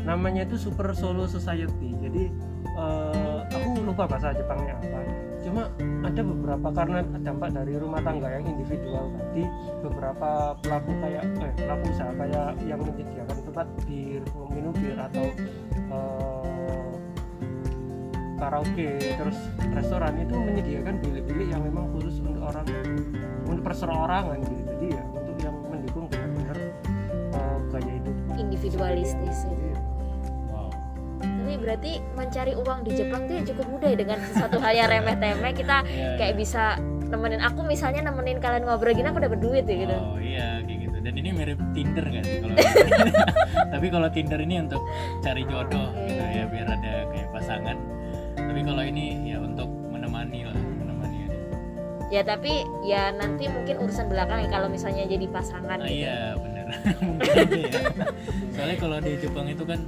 namanya 0.01 0.49
itu 0.49 0.57
super 0.57 0.89
solo 0.97 1.29
society. 1.29 1.93
Jadi 2.01 2.33
eh, 2.75 3.39
aku 3.47 3.69
lupa 3.85 4.03
bahasa 4.09 4.35
Jepangnya 4.35 4.75
apa. 4.81 4.99
Cuma 5.47 5.63
ada 6.03 6.21
beberapa 6.21 6.67
karena 6.75 6.99
dampak 7.23 7.55
dari 7.55 7.73
rumah 7.79 8.03
tangga 8.03 8.27
yang 8.27 8.43
individual 8.43 9.07
tadi 9.15 9.43
beberapa 9.79 10.59
pelaku 10.59 10.91
kayak 10.99 11.23
eh, 11.39 11.53
pelaku 11.55 11.83
usaha 11.93 12.11
kayak 12.11 12.49
yang 12.67 12.79
menyediakan 12.83 13.37
tempat 13.47 13.67
bir 13.87 14.21
minum 14.51 14.75
bir 14.75 14.97
atau 14.99 15.25
eh, 15.87 16.91
karaoke 18.37 19.01
terus 19.01 19.37
restoran 19.73 20.13
itu 20.21 20.35
menyediakan 20.37 21.01
bilik-bilik 21.01 21.47
yang 21.49 21.63
memang 21.65 21.89
khusus 21.95 22.21
untuk 22.21 22.43
orang 22.43 22.67
untuk 23.49 23.63
perseorangan 23.65 24.37
gitu. 24.45 24.63
Jadi 24.67 24.85
ya 24.93 25.03
untuk 25.09 25.37
yang 25.41 25.55
mendukung 25.71 26.05
benar-benar 26.11 26.57
eh, 27.33 27.57
gaya 27.71 27.91
hidup. 28.03 28.15
Individualistis 28.37 29.37
itu. 29.47 29.66
Tapi 31.47 31.63
berarti 31.63 31.91
mencari 32.11 32.53
uang 32.53 32.79
di 32.83 32.91
Jepang 32.91 33.23
tuh 33.23 33.39
ya 33.39 33.43
cukup 33.47 33.65
mudah 33.71 33.87
ya 33.87 33.95
dengan 33.95 34.19
sesuatu 34.27 34.59
hal 34.59 34.73
yang 34.75 34.91
remeh-temeh 34.91 35.55
kita 35.55 35.79
Ya, 35.87 36.19
kayak 36.19 36.35
bisa 36.35 36.75
nemenin 37.07 37.39
aku 37.39 37.63
misalnya 37.63 38.03
nemenin 38.03 38.43
kalian 38.43 38.67
ngobrol 38.67 38.91
gini 38.91 39.07
aku 39.07 39.23
dapat 39.23 39.39
duit 39.39 39.63
ya 39.63 39.75
gitu 39.79 39.95
Oh 39.95 40.19
iya 40.19 40.59
kayak 40.59 40.79
gitu. 40.83 40.97
Dan 40.99 41.13
ini 41.15 41.29
mirip 41.31 41.55
Tinder 41.71 42.03
kan 42.03 42.23
kalau 42.27 42.55
Tapi 43.73 43.87
kalau 43.87 44.07
Tinder 44.09 44.39
ini 44.39 44.55
untuk 44.59 44.83
cari 45.21 45.43
jodoh 45.45 45.87
gitu 46.03 46.19
ya 46.19 46.43
biar 46.45 46.67
ada 46.67 46.93
kayak 47.07 47.29
pasangan. 47.31 47.77
Tapi 48.35 48.59
kalau 48.61 48.83
ini 48.83 49.05
ya 49.25 49.39
untuk 49.39 49.69
menemani 49.87 50.39
lah, 50.43 50.57
menemani 50.75 51.17
aja. 51.23 51.37
ya 52.09 52.21
tapi 52.23 52.53
ya 52.83 53.11
nanti 53.13 53.47
mungkin 53.47 53.75
urusan 53.79 54.07
belakang 54.07 54.43
ya 54.43 54.49
kalau 54.49 54.67
misalnya 54.67 55.07
jadi 55.07 55.25
pasangan 55.27 55.79
Ah, 55.79 55.87
gitu 55.87 56.03
iya 56.03 56.35
benar. 56.35 56.65
Mungkin 57.07 57.31
aja 57.31 57.55
ya. 57.55 57.81
Soalnya 58.51 58.77
kalau 58.77 58.97
di 58.99 59.11
Jepang 59.15 59.47
itu 59.47 59.63
kan 59.63 59.79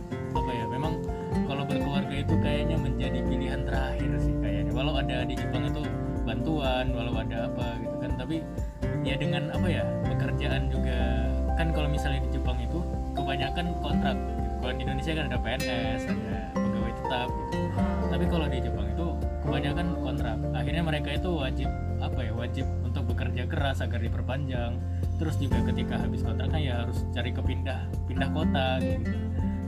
bantuan, 6.59 6.85
walau 6.91 7.15
ada 7.15 7.47
apa 7.47 7.67
gitu 7.79 7.95
kan. 8.03 8.11
Tapi 8.19 8.35
ya 9.07 9.15
dengan 9.15 9.47
apa 9.55 9.67
ya? 9.71 9.83
Pekerjaan 10.11 10.67
juga 10.67 10.99
kan 11.55 11.71
kalau 11.71 11.87
misalnya 11.87 12.19
di 12.27 12.35
Jepang 12.35 12.59
itu 12.59 12.83
kebanyakan 13.15 13.65
kontrak. 13.79 14.15
Gitu. 14.19 14.51
Kalau 14.59 14.73
di 14.75 14.81
Indonesia 14.83 15.11
kan 15.15 15.25
ada 15.31 15.39
PNS, 15.39 16.01
ada 16.11 16.39
pegawai 16.51 16.93
tetap 16.99 17.29
gitu. 17.31 17.67
Tapi 18.11 18.25
kalau 18.27 18.45
di 18.51 18.59
Jepang 18.59 18.87
itu 18.91 19.07
kebanyakan 19.47 19.87
kontrak. 20.03 20.37
Akhirnya 20.51 20.83
mereka 20.83 21.09
itu 21.15 21.29
wajib 21.31 21.69
apa 22.03 22.19
ya? 22.19 22.31
Wajib 22.35 22.65
untuk 22.83 23.03
bekerja 23.07 23.43
keras 23.47 23.79
agar 23.79 23.99
diperpanjang. 24.03 24.75
Terus 25.15 25.35
juga 25.39 25.63
ketika 25.71 25.95
habis 25.95 26.21
kontraknya 26.27 26.59
ya 26.59 26.73
harus 26.83 27.07
cari 27.15 27.31
kepindah 27.31 27.87
pindah 28.11 28.29
kota 28.35 28.67
gitu. 28.83 29.15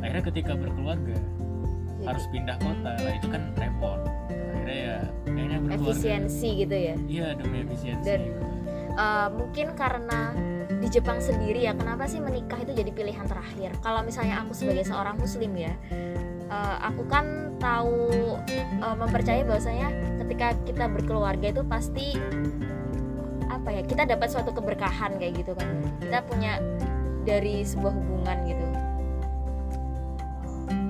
Akhirnya 0.03 0.23
ketika 0.27 0.53
berkeluarga 0.59 1.15
Jadi- 1.15 2.07
harus 2.09 2.25
pindah 2.33 2.57
kota 2.57 2.91
lah 2.97 3.13
itu 3.13 3.27
kan 3.29 3.43
repot 3.53 4.01
efisiensi 5.83 6.49
gitu 6.59 6.75
ya? 6.75 6.95
Iya 7.01 7.27
demi 7.35 7.63
efisiensi. 7.63 8.05
Dan- 8.05 8.29
Eh, 8.91 9.29
mungkin 9.31 9.71
karena 9.71 10.35
di 10.67 10.91
Jepang 10.91 11.17
sendiri 11.17 11.63
ya 11.63 11.71
kenapa 11.71 12.03
sih 12.05 12.19
menikah 12.19 12.59
itu 12.59 12.75
jadi 12.75 12.91
pilihan 12.91 13.23
terakhir? 13.23 13.71
Kalau 13.79 14.03
misalnya 14.03 14.43
aku 14.43 14.51
sebagai 14.51 14.83
seorang 14.83 15.15
muslim 15.15 15.55
ya 15.55 15.71
eh, 16.51 16.75
aku 16.83 17.07
kan 17.07 17.55
tahu 17.55 18.11
eh, 18.51 18.95
mempercayai 18.99 19.47
bahwasanya 19.47 19.87
ketika 20.19 20.51
kita 20.67 20.85
berkeluarga 20.85 21.47
itu 21.49 21.63
pasti 21.63 22.19
apa 23.47 23.71
ya 23.71 23.81
kita 23.81 24.03
dapat 24.03 24.27
suatu 24.27 24.51
keberkahan 24.51 25.15
kayak 25.15 25.39
gitu 25.39 25.55
kan. 25.55 25.71
Kita 26.03 26.19
punya 26.27 26.59
dari 27.23 27.63
sebuah 27.63 27.95
hubungan 27.95 28.37
gitu. 28.43 28.65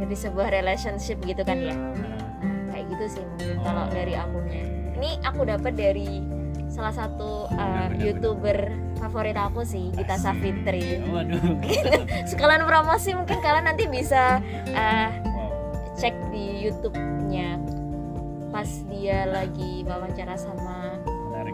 Dari 0.01 0.15
sebuah 0.17 0.49
relationship 0.49 1.21
gitu 1.21 1.45
kan 1.45 1.57
ya? 1.59 1.77
Nah, 1.77 1.93
Nah, 2.41 2.73
kayak 2.73 2.85
gitu 2.89 3.05
sih 3.07 3.23
mungkin 3.23 3.61
Oh. 3.61 3.63
kalau 3.63 3.85
dari 3.93 4.13
akunnya. 4.17 4.65
Ini 4.97 5.23
aku 5.23 5.47
dapat 5.47 5.73
dari 5.77 6.21
salah 6.71 6.95
satu 6.95 7.51
uh, 7.51 7.89
youtuber 7.99 8.71
favorit 9.01 9.35
aku 9.35 9.65
sih, 9.65 9.91
Gita. 9.91 10.15
Savitri. 10.15 11.03
waduh. 11.09 11.41
Sekalian 12.31 12.63
promosi 12.63 13.11
mungkin 13.17 13.43
kalian 13.43 13.65
nanti 13.67 13.89
bisa 13.91 14.39
uh, 14.71 15.09
cek 15.99 16.15
di 16.31 16.65
YouTube-nya 16.69 17.59
pas 18.51 18.67
dia 18.91 19.25
lagi 19.31 19.87
wawancara 19.87 20.35
sama 20.35 20.99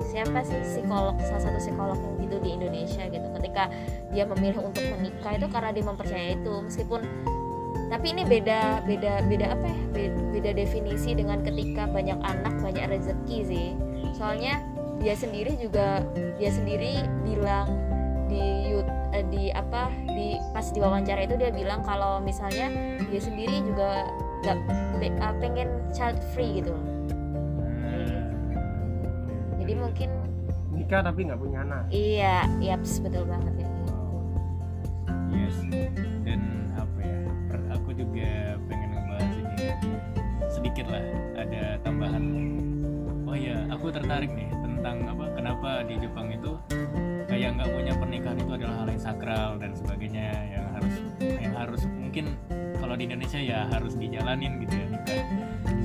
siapa 0.07 0.45
sih 0.45 0.57
psikolog 0.61 1.17
salah 1.25 1.41
satu 1.41 1.57
psikolog 1.61 1.97
gitu 2.21 2.37
di 2.41 2.49
Indonesia 2.57 3.03
gitu. 3.07 3.27
Ketika 3.41 3.69
dia 4.13 4.23
memilih 4.29 4.69
untuk 4.69 4.83
menikah 4.97 5.33
itu 5.35 5.47
karena 5.49 5.69
dia 5.73 5.83
mempercayai 5.85 6.31
itu 6.37 6.53
meskipun 6.61 7.01
tapi 7.87 8.11
ini 8.11 8.23
beda 8.27 8.83
beda 8.83 9.23
beda 9.25 9.45
apa 9.55 9.65
ya? 9.65 9.79
Be- 9.95 10.26
beda 10.37 10.53
definisi 10.53 11.17
dengan 11.17 11.41
ketika 11.41 11.89
banyak 11.89 12.21
anak 12.21 12.53
banyak 12.61 12.85
rezeki 12.93 13.37
sih 13.41 13.67
soalnya 14.13 14.61
dia 15.01 15.17
sendiri 15.17 15.57
juga 15.57 16.05
dia 16.37 16.53
sendiri 16.53 17.01
bilang 17.25 17.65
di 18.29 18.77
eh, 19.17 19.25
di 19.33 19.49
apa 19.49 19.89
di 20.13 20.37
pas 20.53 20.69
di 20.69 20.77
wawancara 20.77 21.25
itu 21.25 21.41
dia 21.41 21.49
bilang 21.49 21.81
kalau 21.81 22.21
misalnya 22.21 22.69
dia 23.09 23.21
sendiri 23.21 23.65
juga 23.65 24.13
nggak 24.45 24.57
eh, 25.01 25.33
pengen 25.41 25.69
child 25.89 26.21
free 26.37 26.61
gitu 26.61 26.77
jadi 29.57 29.73
mungkin 29.73 30.09
nikah 30.71 31.01
tapi 31.01 31.27
nggak 31.27 31.41
punya 31.41 31.59
anak 31.65 31.83
Iya, 31.91 32.47
yaps 32.63 33.03
betul 33.03 33.27
banget 33.27 33.51
ya. 33.59 33.69
Yes. 35.27 35.57
Dan 36.23 36.71
apa 36.79 36.99
ya? 37.03 37.19
Aku 37.75 37.91
juga 37.91 38.46
sedikit 40.67 40.91
lah. 40.91 41.03
Ada 41.39 41.79
tambahan. 41.79 42.23
Oh 43.23 43.31
iya, 43.31 43.55
aku 43.71 43.87
tertarik 43.87 44.27
nih 44.35 44.51
tentang 44.51 44.99
apa? 45.07 45.31
Kenapa 45.31 45.69
di 45.87 45.95
Jepang 45.95 46.27
itu 46.27 46.59
kayak 47.31 47.55
nggak 47.55 47.71
punya 47.71 47.93
pernikahan 47.95 48.35
itu 48.35 48.51
adalah 48.51 48.75
hal 48.83 48.87
yang 48.91 48.99
sakral 48.99 49.51
dan 49.55 49.71
sebagainya 49.71 50.27
yang 50.51 50.67
harus 50.75 50.95
yang 51.23 51.55
harus 51.55 51.81
mungkin 51.87 52.35
kalau 52.83 52.99
di 52.99 53.07
Indonesia 53.07 53.39
ya 53.39 53.63
harus 53.71 53.95
dijalanin 53.95 54.59
gitu 54.67 54.75
ya 54.75 54.85
nikah. 54.91 55.23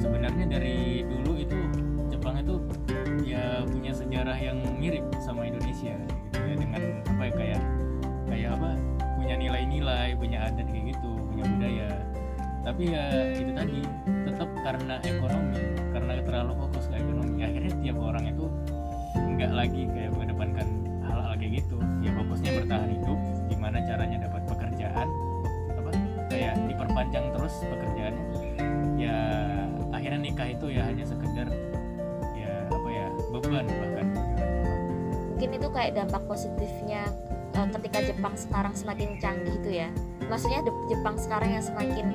Sebenarnya 0.03 0.51
dari 0.51 1.07
dulu 1.07 1.33
itu 1.39 1.59
Jepang 2.11 2.43
itu 2.43 2.59
ya 3.23 3.63
punya 3.63 3.95
sejarah 3.95 4.35
yang 4.35 4.59
mirip 4.83 5.07
sama 5.23 5.47
Indonesia 5.47 5.95
gitu 5.95 6.39
ya 6.43 6.55
dengan 6.59 6.83
apa 7.07 7.23
ya 7.23 7.33
kayak 7.39 7.63
kayak 8.27 8.51
apa 8.59 8.71
punya 9.15 9.35
nilai-nilai 9.39 10.19
punya 10.19 10.51
adat 10.51 10.67
kayak 10.67 10.91
gitu 10.91 11.11
punya 11.31 11.47
budaya 11.47 11.91
tapi 12.63 12.95
ya 12.95 13.05
itu 13.35 13.53
tadi 13.55 13.81
karena 14.63 14.95
ekonomi 15.03 15.59
karena 15.91 16.13
terlalu 16.23 16.53
fokus 16.67 16.85
ke 16.89 16.97
ekonomi. 16.97 17.43
Akhirnya 17.43 17.75
tiap 17.83 17.99
orang 17.99 18.25
itu 18.31 18.47
nggak 19.19 19.53
lagi 19.53 19.83
kayak 19.91 20.11
mengedepankan 20.15 20.67
hal-hal 21.03 21.35
kayak 21.37 21.53
gitu. 21.63 21.77
Ya 22.01 22.11
fokusnya 22.15 22.51
bertahan 22.63 22.91
hidup 22.95 23.19
gimana 23.51 23.79
caranya 23.85 24.19
dapat 24.31 24.43
pekerjaan 24.47 25.09
apa 25.75 25.91
kayak 26.31 26.55
diperpanjang 26.71 27.25
terus 27.35 27.55
pekerjaannya. 27.67 28.25
Ya 28.97 29.19
akhirnya 29.91 30.21
nikah 30.23 30.49
itu 30.49 30.67
ya 30.71 30.83
hanya 30.87 31.05
sekedar 31.05 31.49
ya 32.39 32.53
apa 32.71 32.89
ya 32.89 33.07
beban 33.35 33.67
bahkan. 33.67 34.07
Mungkin 35.35 35.51
itu 35.59 35.69
kayak 35.75 35.91
dampak 35.99 36.23
positifnya 36.31 37.03
eh, 37.59 37.69
ketika 37.79 37.99
Jepang 38.07 38.35
sekarang 38.39 38.75
semakin 38.79 39.19
canggih 39.19 39.55
itu 39.59 39.71
ya. 39.83 39.91
Maksudnya 40.33 40.61
Jepang 40.89 41.15
sekarang 41.15 41.53
yang 41.53 41.61
semakin 41.61 42.07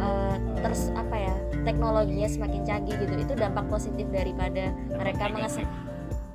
eh, 0.00 0.34
terus 0.58 0.88
apa 0.96 1.12
ya 1.14 1.34
teknologinya 1.62 2.24
semakin 2.26 2.64
canggih 2.64 2.96
gitu. 2.96 3.12
Itu 3.14 3.32
dampak 3.36 3.68
positif 3.68 4.08
daripada 4.08 4.72
mereka 4.88 5.28
menges- 5.28 5.68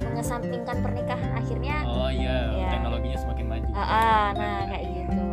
mengesampingkan 0.01 0.77
pernikahan 0.82 1.32
akhirnya. 1.34 1.82
oh 1.84 2.10
iya 2.10 2.54
Ya. 2.54 2.69
teknologinya 2.71 3.17
semakin 3.17 3.45
maju 3.47 3.65
Ah, 3.71 3.82
ah, 3.82 4.25
nah 4.34 4.58
kayak 4.67 4.86
gitu. 4.91 5.23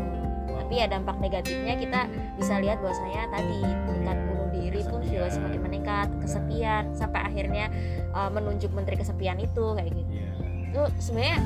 Tapi 0.48 0.74
ya 0.74 0.86
dampak 0.86 1.16
negatifnya 1.18 1.74
kita 1.76 2.00
bisa 2.36 2.54
lihat 2.56 2.78
bahwasanya 2.78 3.22
tadi 3.28 3.58
tingkat 3.64 4.18
bunuh 4.24 4.48
diri 4.48 4.80
pun 4.84 5.00
juga 5.00 5.28
semakin 5.28 5.60
meningkat, 5.62 6.08
kesepian 6.20 6.84
sampai 6.92 7.20
akhirnya 7.22 7.66
eh, 8.08 8.30
menunjuk 8.30 8.72
menteri 8.72 8.96
kesepian 8.96 9.36
itu 9.36 9.64
kayak 9.74 9.92
gitu. 9.92 10.08
Iya. 10.08 10.28
itu 10.68 10.82
sebenarnya 11.00 11.38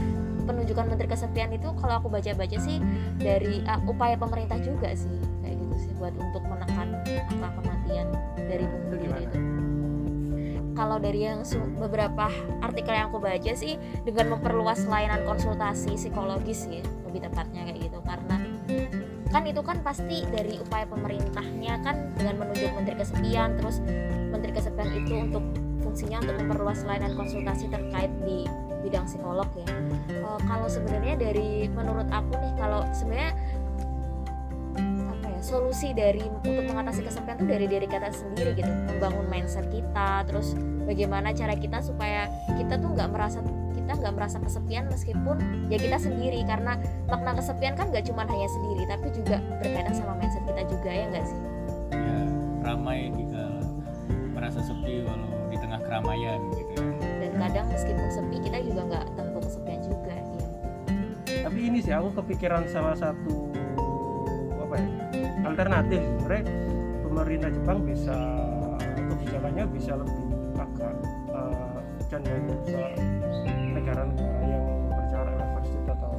penunjukan 0.45 0.87
menteri 0.91 1.09
kesepian 1.09 1.51
itu 1.55 1.69
kalau 1.79 2.03
aku 2.03 2.09
baca-baca 2.13 2.59
sih 2.59 2.79
dari 3.19 3.63
uh, 3.67 3.81
upaya 3.87 4.19
pemerintah 4.19 4.59
juga 4.61 4.93
sih 4.93 5.17
kayak 5.43 5.57
gitu 5.59 5.77
sih 5.89 5.93
buat 5.99 6.15
untuk 6.19 6.43
menekan 6.47 6.99
angka 7.31 7.49
kematian 7.61 8.07
dari 8.37 8.65
bunuh 8.67 8.89
Itu 8.89 8.97
diri 8.99 9.07
gimana? 9.09 9.25
itu 9.27 9.39
kalau 10.73 10.97
dari 10.97 11.21
yang 11.29 11.45
beberapa 11.77 12.33
artikel 12.65 12.97
yang 12.97 13.13
aku 13.13 13.21
baca 13.21 13.53
sih 13.53 13.77
dengan 14.09 14.37
memperluas 14.37 14.89
layanan 14.89 15.21
konsultasi 15.29 15.95
psikologis 16.01 16.65
ya 16.69 16.81
lebih 17.09 17.29
tepatnya 17.29 17.69
kayak 17.69 17.79
gitu 17.93 17.99
karena 18.03 18.37
kan 19.33 19.43
itu 19.49 19.61
kan 19.65 19.81
pasti 19.81 20.29
dari 20.29 20.61
upaya 20.61 20.85
pemerintahnya 20.85 21.81
kan 21.81 22.13
dengan 22.17 22.45
menunjuk 22.45 22.73
menteri 22.77 22.97
kesepian 23.01 23.57
terus 23.57 23.81
menteri 24.33 24.53
kesepian 24.53 24.91
itu 24.93 25.15
untuk 25.17 25.45
fungsinya 25.85 26.25
untuk 26.25 26.37
memperluas 26.41 26.85
layanan 26.89 27.13
konsultasi 27.17 27.69
terkait 27.69 28.13
di 28.25 28.49
bidang 28.85 29.05
psikolog 29.05 29.49
ya. 29.63 29.75
Eh, 30.13 30.41
kalau 30.49 30.67
sebenarnya 30.69 31.15
dari 31.19 31.69
menurut 31.69 32.09
aku 32.09 32.33
nih 32.39 32.53
kalau 32.57 32.81
sebenarnya 32.95 33.33
apa 35.13 35.27
ya 35.29 35.41
solusi 35.45 35.93
dari 35.93 36.25
untuk 36.25 36.65
mengatasi 36.65 37.05
kesepian 37.05 37.37
itu 37.37 37.47
dari 37.47 37.67
diri 37.69 37.87
kita 37.87 38.09
sendiri 38.15 38.51
gitu. 38.57 38.69
Membangun 38.69 39.27
mindset 39.29 39.67
kita 39.69 40.25
terus 40.25 40.57
bagaimana 40.89 41.35
cara 41.37 41.55
kita 41.59 41.85
supaya 41.85 42.31
kita 42.57 42.81
tuh 42.81 42.91
nggak 42.95 43.11
merasa 43.13 43.39
kita 43.73 43.93
nggak 43.99 44.15
merasa 44.15 44.39
kesepian 44.41 44.87
meskipun 44.89 45.37
ya 45.69 45.77
kita 45.77 45.99
sendiri. 46.01 46.41
Karena 46.47 46.79
makna 47.11 47.37
kesepian 47.37 47.75
kan 47.77 47.93
nggak 47.93 48.09
cuma 48.09 48.25
hanya 48.25 48.49
sendiri 48.49 48.83
tapi 48.89 49.09
juga 49.13 49.37
berkaitan 49.61 49.95
sama 49.95 50.17
mindset 50.17 50.45
kita 50.49 50.63
juga 50.71 50.91
ya 50.91 51.05
nggak 51.13 51.25
sih? 51.27 51.41
Ya 51.93 52.19
ramai 52.63 53.11
jika 53.13 53.45
merasa 54.33 54.65
sepi 54.65 55.05
walau 55.05 55.29
di 55.53 55.57
tengah 55.61 55.81
keramaian 55.85 56.41
gitu 56.57 56.73
ya. 56.79 56.85
Dan 57.21 57.31
kadang 57.37 57.67
meskipun 57.69 58.09
sepi 58.09 58.37
kita 58.41 58.59
juga 58.65 58.81
nggak 58.89 59.07
sih 61.83 61.91
aku 61.91 62.15
kepikiran 62.23 62.63
salah 62.71 62.95
satu 62.95 63.51
apa 64.63 64.75
ya 64.79 64.87
alternatif 65.51 65.99
sebenarnya 66.23 66.45
pemerintah 67.03 67.51
Jepang 67.51 67.79
bisa 67.83 68.17
kebijakannya 69.11 69.65
bisa 69.75 69.93
lebih 69.99 70.27
agak 70.63 70.95
eh, 71.35 71.81
cenderung 72.07 72.63
ke 72.63 72.83
negara-negara 73.75 74.45
yang 74.47 74.65
berjalan 74.95 75.35
reverse 75.35 75.75
atau 75.91 76.13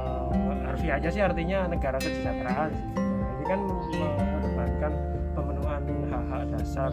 uh, 0.00 0.54
harfiahnya 0.64 1.10
sih 1.12 1.22
artinya 1.22 1.66
negara 1.66 1.98
kesejahteraan. 1.98 2.70
Nah, 2.94 3.30
ini 3.36 3.44
kan 3.44 3.60
mengedepankan 3.90 4.92
pemenuhan 5.34 5.82
hak-hak 6.08 6.42
dasar 6.54 6.90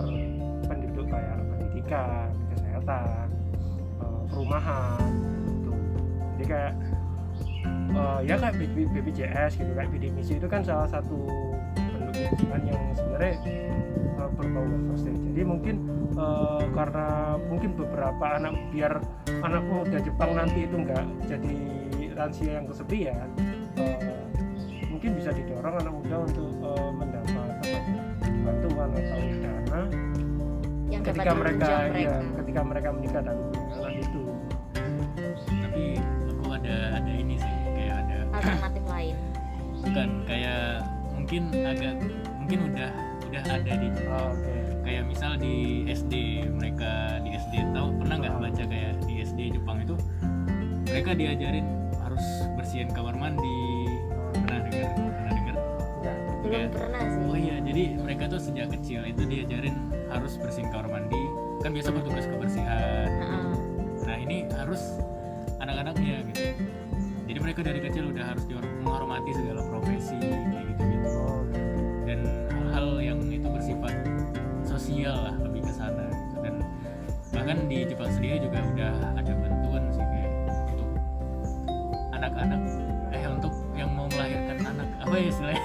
penduduk 0.66 1.06
kayak 1.08 1.38
pendidikan, 1.56 2.30
kesehatan, 2.52 3.26
eh, 4.02 4.22
perumahan 4.34 5.10
gitu. 5.46 5.72
Jadi 6.36 6.46
kayak 6.50 6.74
eh, 7.98 8.20
ya 8.30 8.36
kayak 8.38 8.56
BPJS 8.94 9.52
gitu 9.58 9.72
kayak 9.74 9.90
bidik 9.90 10.12
misi 10.14 10.38
itu 10.38 10.48
kan 10.48 10.62
salah 10.62 10.86
satu 10.86 11.18
bentuk 11.74 12.48
yang 12.66 12.82
sebenarnya 12.94 13.34
eh, 14.18 14.30
berbau 14.38 14.66
reverse 14.66 15.10
jadi 15.10 15.42
mungkin 15.46 15.76
eh, 16.14 16.64
karena 16.74 17.08
mungkin 17.50 17.70
beberapa 17.74 18.26
anak 18.38 18.54
biar 18.74 18.94
anak 19.42 19.64
muda 19.66 19.98
Jepang 20.02 20.32
nanti 20.38 20.66
itu 20.66 20.76
nggak 20.78 21.06
jadi 21.26 21.56
lansia 22.18 22.52
yang 22.62 22.66
kesepian 22.66 23.28
eh, 23.78 23.98
mungkin 24.90 25.14
bisa 25.14 25.30
didorong 25.30 25.78
anak 25.78 25.94
muda 25.94 26.16
untuk 26.26 26.50
eh, 26.66 26.90
mendapat 26.98 27.46
apa 27.58 27.66
ya, 27.70 27.82
bantuan 28.42 28.90
atau 28.98 29.20
dana 29.42 29.82
yang 30.88 31.04
ketika 31.04 31.32
mereka, 31.36 31.66
menunjang 31.68 31.84
ya, 31.84 31.92
mereka. 31.92 32.16
ketika 32.42 32.62
mereka 32.64 32.90
menikah 32.96 33.22
dan 33.22 33.38
alternatif 38.40 38.84
lain. 38.86 39.16
Bukan 39.78 40.10
kayak 40.24 40.62
mungkin 41.12 41.42
agak 41.56 41.94
mungkin 42.38 42.60
udah 42.68 42.90
udah 43.28 43.42
ada 43.44 43.74
di 43.74 43.88
Jepang 43.92 44.16
Oh, 44.24 44.32
oke. 44.32 44.56
kayak 44.82 45.04
misal 45.06 45.32
di 45.36 45.56
SD 45.86 46.14
mereka 46.50 46.92
di 47.20 47.36
SD 47.36 47.54
tahu 47.72 47.88
pernah 47.98 48.16
nggak 48.18 48.34
Oh. 48.34 48.42
baca 48.42 48.64
kayak 48.64 48.94
di 49.04 49.14
SD 49.20 49.40
Jepang 49.54 49.78
itu 49.80 49.96
mereka 50.84 51.12
diajarin 51.12 51.68
harus 51.98 52.24
bersihin 52.56 52.88
kamar 52.90 53.14
mandi. 53.14 53.60
Pernah 54.34 54.60
dengar 54.64 54.90
pernah 54.96 55.34
dengar 55.34 55.56
belum 56.38 56.48
Kayak- 56.48 56.72
pernah 56.72 57.02
sih. 57.04 57.22
oh 57.22 57.36
iya 57.36 57.56
jadi 57.60 57.84
mereka 57.98 58.24
tuh 58.28 58.40
sejak 58.40 58.68
kecil 58.72 59.02
itu 59.04 59.22
diajarin 59.24 59.76
harus 60.08 60.34
bersihin 60.38 60.70
kamar 60.70 60.88
mandi. 60.90 61.24
Kan 61.60 61.74
biasa 61.74 61.90
bertugas 61.92 62.26
kebersihan. 62.26 63.08
Heeh. 63.12 63.46
nah 64.00 64.16
ini 64.16 64.48
harus 64.50 64.80
anak-anaknya 65.58 66.24
gitu 66.24 66.44
mereka 67.48 67.64
dari 67.64 67.80
kecil 67.80 68.12
udah 68.12 68.36
harus 68.36 68.44
menghormati 68.84 69.32
segala 69.32 69.64
profesi 69.72 70.20
kayak 70.20 70.68
gitu 70.68 70.84
gitu 70.84 71.08
oh, 71.16 71.48
dan 72.04 72.20
hal-hal 72.52 73.00
yang 73.00 73.24
itu 73.32 73.48
bersifat 73.48 73.96
sosial 74.68 75.16
lah 75.16 75.36
lebih 75.40 75.64
ke 75.64 75.72
sana. 75.72 76.12
Dan 76.44 76.60
bahkan 77.32 77.72
di 77.72 77.88
Jepang 77.88 78.12
sendiri 78.12 78.44
juga 78.44 78.60
udah 78.68 78.94
ada 79.16 79.32
bantuan 79.32 79.84
sih 79.96 80.04
kayak 80.04 80.32
untuk 80.76 80.90
anak-anak. 82.20 82.62
Eh 83.16 83.24
untuk 83.32 83.56
yang 83.80 83.96
mau 83.96 84.12
melahirkan 84.12 84.58
anak 84.68 84.90
apa 85.08 85.16
ya 85.16 85.28
istilahnya? 85.32 85.64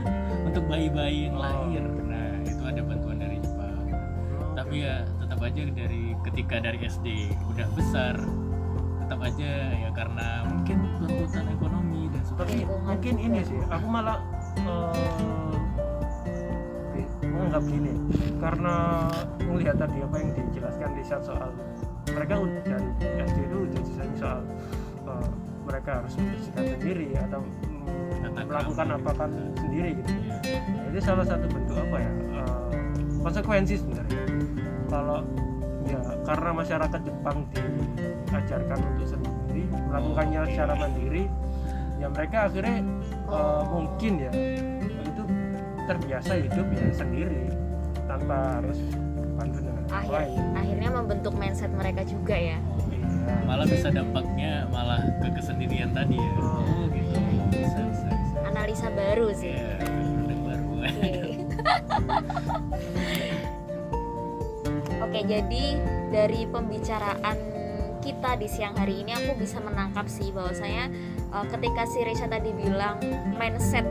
Untuk 0.52 0.64
bayi-bayi 0.68 1.32
yang 1.32 1.40
lahir. 1.40 1.84
Nah 2.04 2.36
itu 2.44 2.62
ada 2.68 2.84
bantuan 2.84 3.16
dari 3.16 3.40
Jepang. 3.40 3.88
Tapi 4.52 4.74
ya 4.76 5.08
tetap 5.24 5.40
aja 5.40 5.62
dari 5.72 6.12
ketika 6.20 6.60
dari 6.60 6.78
SD 6.84 7.32
udah 7.48 7.68
besar 7.72 8.20
tetap 9.14 9.30
aja 9.30 9.52
ya 9.78 9.90
karena 9.94 10.26
mungkin 10.42 10.76
tuntutan 10.98 11.46
ekonomi 11.46 12.10
dan 12.10 12.18
tapi 12.18 12.26
sebagainya. 12.34 12.58
Lingkungan 12.66 12.82
mungkin 12.90 13.14
ini 13.22 13.38
sih 13.46 13.60
aku 13.70 13.86
malah 13.86 14.18
di- 16.90 17.10
menganggap 17.30 17.62
gini. 17.62 17.92
Karena 18.42 18.74
melihat 19.38 19.76
tadi 19.78 20.02
apa 20.02 20.16
yang 20.18 20.30
dijelaskan 20.34 20.90
Richard 20.98 21.22
soal 21.22 21.50
mereka 22.10 22.34
dari 22.66 22.88
SD 23.22 23.38
itu 23.38 23.56
udah 23.70 23.80
disayang 23.86 24.16
soal 24.18 24.40
eh, 25.06 25.28
mereka 25.62 25.90
harus 26.02 26.12
membersihkan 26.18 26.64
sendiri 26.74 27.06
atau 27.14 27.40
melakukan 28.34 28.88
apa 28.98 29.10
kan 29.14 29.30
sendiri 29.62 29.90
gitu. 30.02 30.10
Ya. 30.10 30.58
Nah, 30.74 30.84
itu 30.90 30.98
salah 31.06 31.22
satu 31.22 31.46
bentuk 31.46 31.78
apa 31.78 31.96
ya 32.02 32.10
eh, 32.34 32.58
konsekuensi 33.22 33.78
sebenarnya. 33.78 34.22
Kalau 34.90 35.22
ya 35.86 36.02
karena 36.24 36.50
masyarakat 36.56 37.00
Jepang 37.04 37.36
diajarkan 37.52 38.78
untuk 38.94 39.06
sendiri 39.06 39.62
melakukannya 39.70 40.40
secara 40.50 40.72
mandiri 40.74 41.24
ya 42.00 42.08
mereka 42.08 42.48
akhirnya 42.48 42.80
eh, 43.28 43.62
mungkin 43.68 44.12
ya 44.18 44.30
itu 45.04 45.22
terbiasa 45.84 46.32
hidup 46.40 46.66
ya 46.72 46.86
sendiri 46.90 47.52
tanpa 48.08 48.60
harus 48.60 48.80
bantu 49.36 49.58
dengan 49.60 49.84
orang 49.84 49.92
Akhir, 49.94 50.12
lain. 50.16 50.40
akhirnya 50.56 50.90
membentuk 50.90 51.34
mindset 51.36 51.72
mereka 51.74 52.02
juga 52.06 52.36
ya. 52.36 52.58
Iya. 52.88 53.36
malah 53.44 53.66
bisa 53.68 53.88
dampaknya 53.88 54.64
malah 54.68 55.00
ke 55.20 55.28
kesendirian 55.32 55.92
tadi 55.92 56.16
ya. 56.16 56.32
Oh 56.40 56.88
gitu. 56.92 57.20
bisa 57.52 57.80
bisa 57.88 58.08
bisa. 58.12 58.38
Analisa 58.48 58.88
baru 58.92 59.28
sih. 59.32 59.52
Ya 59.56 59.76
udah 60.24 60.38
baru. 60.44 60.64
Oke. 60.78 61.12
Oke, 65.04 65.20
jadi 65.24 65.64
dari 66.14 66.46
pembicaraan 66.46 67.34
kita 67.98 68.38
di 68.38 68.46
siang 68.46 68.78
hari 68.78 69.02
ini 69.02 69.10
aku 69.10 69.34
bisa 69.42 69.58
menangkap 69.58 70.06
sih 70.06 70.30
bahwasanya 70.30 70.86
uh, 71.34 71.42
ketika 71.50 71.82
si 71.90 72.06
Resha 72.06 72.30
tadi 72.30 72.54
bilang 72.54 73.02
mindset 73.34 73.82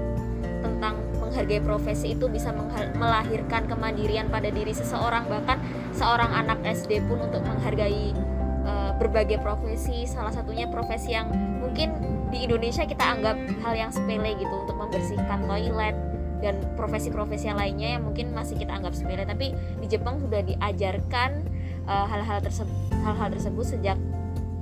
tentang 0.63 1.03
menghargai 1.19 1.59
profesi 1.59 2.15
itu 2.15 2.31
bisa 2.31 2.55
melahirkan 2.95 3.67
kemandirian 3.67 4.31
pada 4.31 4.47
diri 4.47 4.71
seseorang 4.71 5.27
bahkan 5.27 5.59
seorang 5.91 6.31
anak 6.31 6.63
SD 6.63 7.03
pun 7.09 7.19
untuk 7.27 7.43
menghargai 7.43 8.15
uh, 8.63 8.95
berbagai 8.95 9.43
profesi 9.43 10.07
salah 10.07 10.31
satunya 10.31 10.71
profesi 10.71 11.12
yang 11.12 11.27
mungkin 11.59 11.91
di 12.31 12.47
Indonesia 12.47 12.88
kita 12.88 13.03
anggap 13.03 13.36
hal 13.65 13.73
yang 13.75 13.91
sepele 13.91 14.38
gitu 14.39 14.55
untuk 14.63 14.77
membersihkan 14.79 15.43
toilet 15.49 15.97
dan 16.43 16.59
profesi-profesi 16.75 17.55
lainnya 17.55 17.95
yang 17.97 18.03
mungkin 18.03 18.36
masih 18.36 18.59
kita 18.59 18.75
anggap 18.75 18.91
sepele. 18.91 19.23
Tapi 19.23 19.55
di 19.79 19.88
Jepang 19.88 20.19
sudah 20.19 20.43
diajarkan 20.43 21.39
uh, 21.88 22.06
hal-hal 22.08 22.39
tersebut 22.43 22.76
hal-hal 23.04 23.30
tersebut 23.34 23.65
sejak 23.65 23.98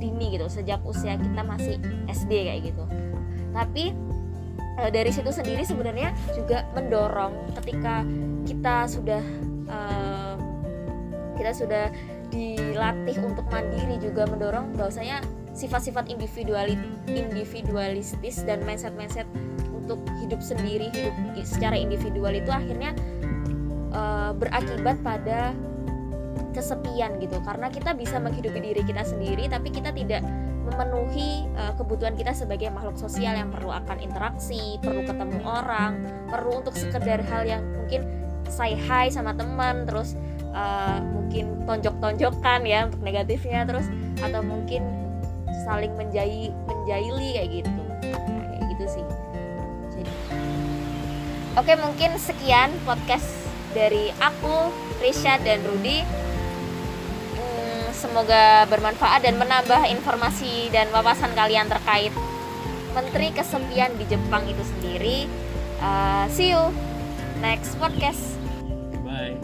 dini 0.02 0.34
gitu 0.34 0.50
sejak 0.50 0.82
usia 0.82 1.14
kita 1.14 1.42
masih 1.46 1.78
SD 2.10 2.32
kayak 2.50 2.74
gitu. 2.74 2.84
Tapi 3.54 3.94
uh, 4.82 4.90
dari 4.90 5.12
situ 5.14 5.30
sendiri 5.30 5.62
sebenarnya 5.62 6.16
juga 6.34 6.66
mendorong 6.74 7.54
ketika 7.62 8.02
kita 8.50 8.90
sudah 8.90 9.24
uh, 9.70 10.36
kita 11.38 11.52
sudah 11.54 11.86
dilatih 12.32 13.18
untuk 13.22 13.46
mandiri 13.52 14.00
juga 14.00 14.26
mendorong 14.26 14.74
bahwasanya 14.80 15.20
sifat-sifat 15.52 16.08
individuali 16.08 16.80
individualistis 17.12 18.42
dan 18.48 18.64
mindset-mindset 18.64 19.28
untuk 19.76 20.00
hidup 20.24 20.40
sendiri 20.40 20.88
hidup 20.96 21.12
secara 21.44 21.76
individual 21.76 22.32
itu 22.32 22.48
akhirnya 22.48 22.96
uh, 23.92 24.32
berakibat 24.32 24.96
pada 25.04 25.52
kesepian 26.52 27.18
gitu. 27.24 27.40
Karena 27.42 27.72
kita 27.72 27.96
bisa 27.96 28.20
menghidupi 28.20 28.60
diri 28.60 28.84
kita 28.84 29.08
sendiri 29.08 29.48
tapi 29.48 29.72
kita 29.72 29.90
tidak 29.96 30.22
memenuhi 30.62 31.50
uh, 31.58 31.74
kebutuhan 31.76 32.14
kita 32.14 32.32
sebagai 32.38 32.70
makhluk 32.70 32.96
sosial 32.96 33.34
yang 33.34 33.50
perlu 33.50 33.74
akan 33.74 33.98
interaksi 33.98 34.78
perlu 34.80 35.04
ketemu 35.04 35.42
orang 35.42 36.06
perlu 36.30 36.62
untuk 36.62 36.78
sekedar 36.78 37.20
hal 37.26 37.44
yang 37.44 37.66
mungkin 37.76 38.06
say 38.48 38.78
hi 38.78 39.10
sama 39.10 39.34
teman 39.34 39.90
terus 39.90 40.14
uh, 40.54 41.02
mungkin 41.02 41.66
tonjok-tonjokan 41.66 42.62
ya 42.68 42.88
untuk 42.88 43.02
negatifnya 43.02 43.66
terus 43.66 43.88
atau 44.22 44.44
mungkin 44.46 44.86
saling 45.66 45.94
menjai 45.98 46.50
menjaili 46.66 47.38
kayak 47.38 47.50
gitu. 47.62 47.82
Nah, 48.12 48.46
kayak 48.50 48.64
gitu 48.76 48.86
sih. 49.00 49.06
Jadi- 49.94 50.18
oke 51.58 51.74
mungkin 51.80 52.12
sekian 52.18 52.70
podcast 52.84 53.30
dari 53.72 54.12
aku 54.20 54.70
Risha 55.00 55.40
dan 55.42 55.64
Rudi. 55.66 56.04
Hmm, 56.04 56.21
semoga 58.02 58.66
bermanfaat 58.66 59.22
dan 59.22 59.38
menambah 59.38 59.86
informasi 59.94 60.74
dan 60.74 60.90
wawasan 60.90 61.38
kalian 61.38 61.70
terkait 61.70 62.10
Menteri 62.98 63.30
Kesepian 63.30 63.94
di 63.96 64.10
Jepang 64.10 64.44
itu 64.50 64.66
sendiri. 64.66 65.30
Uh, 65.78 66.26
see 66.34 66.50
you 66.50 66.74
next 67.46 67.78
podcast. 67.78 68.42
Bye 69.06 69.38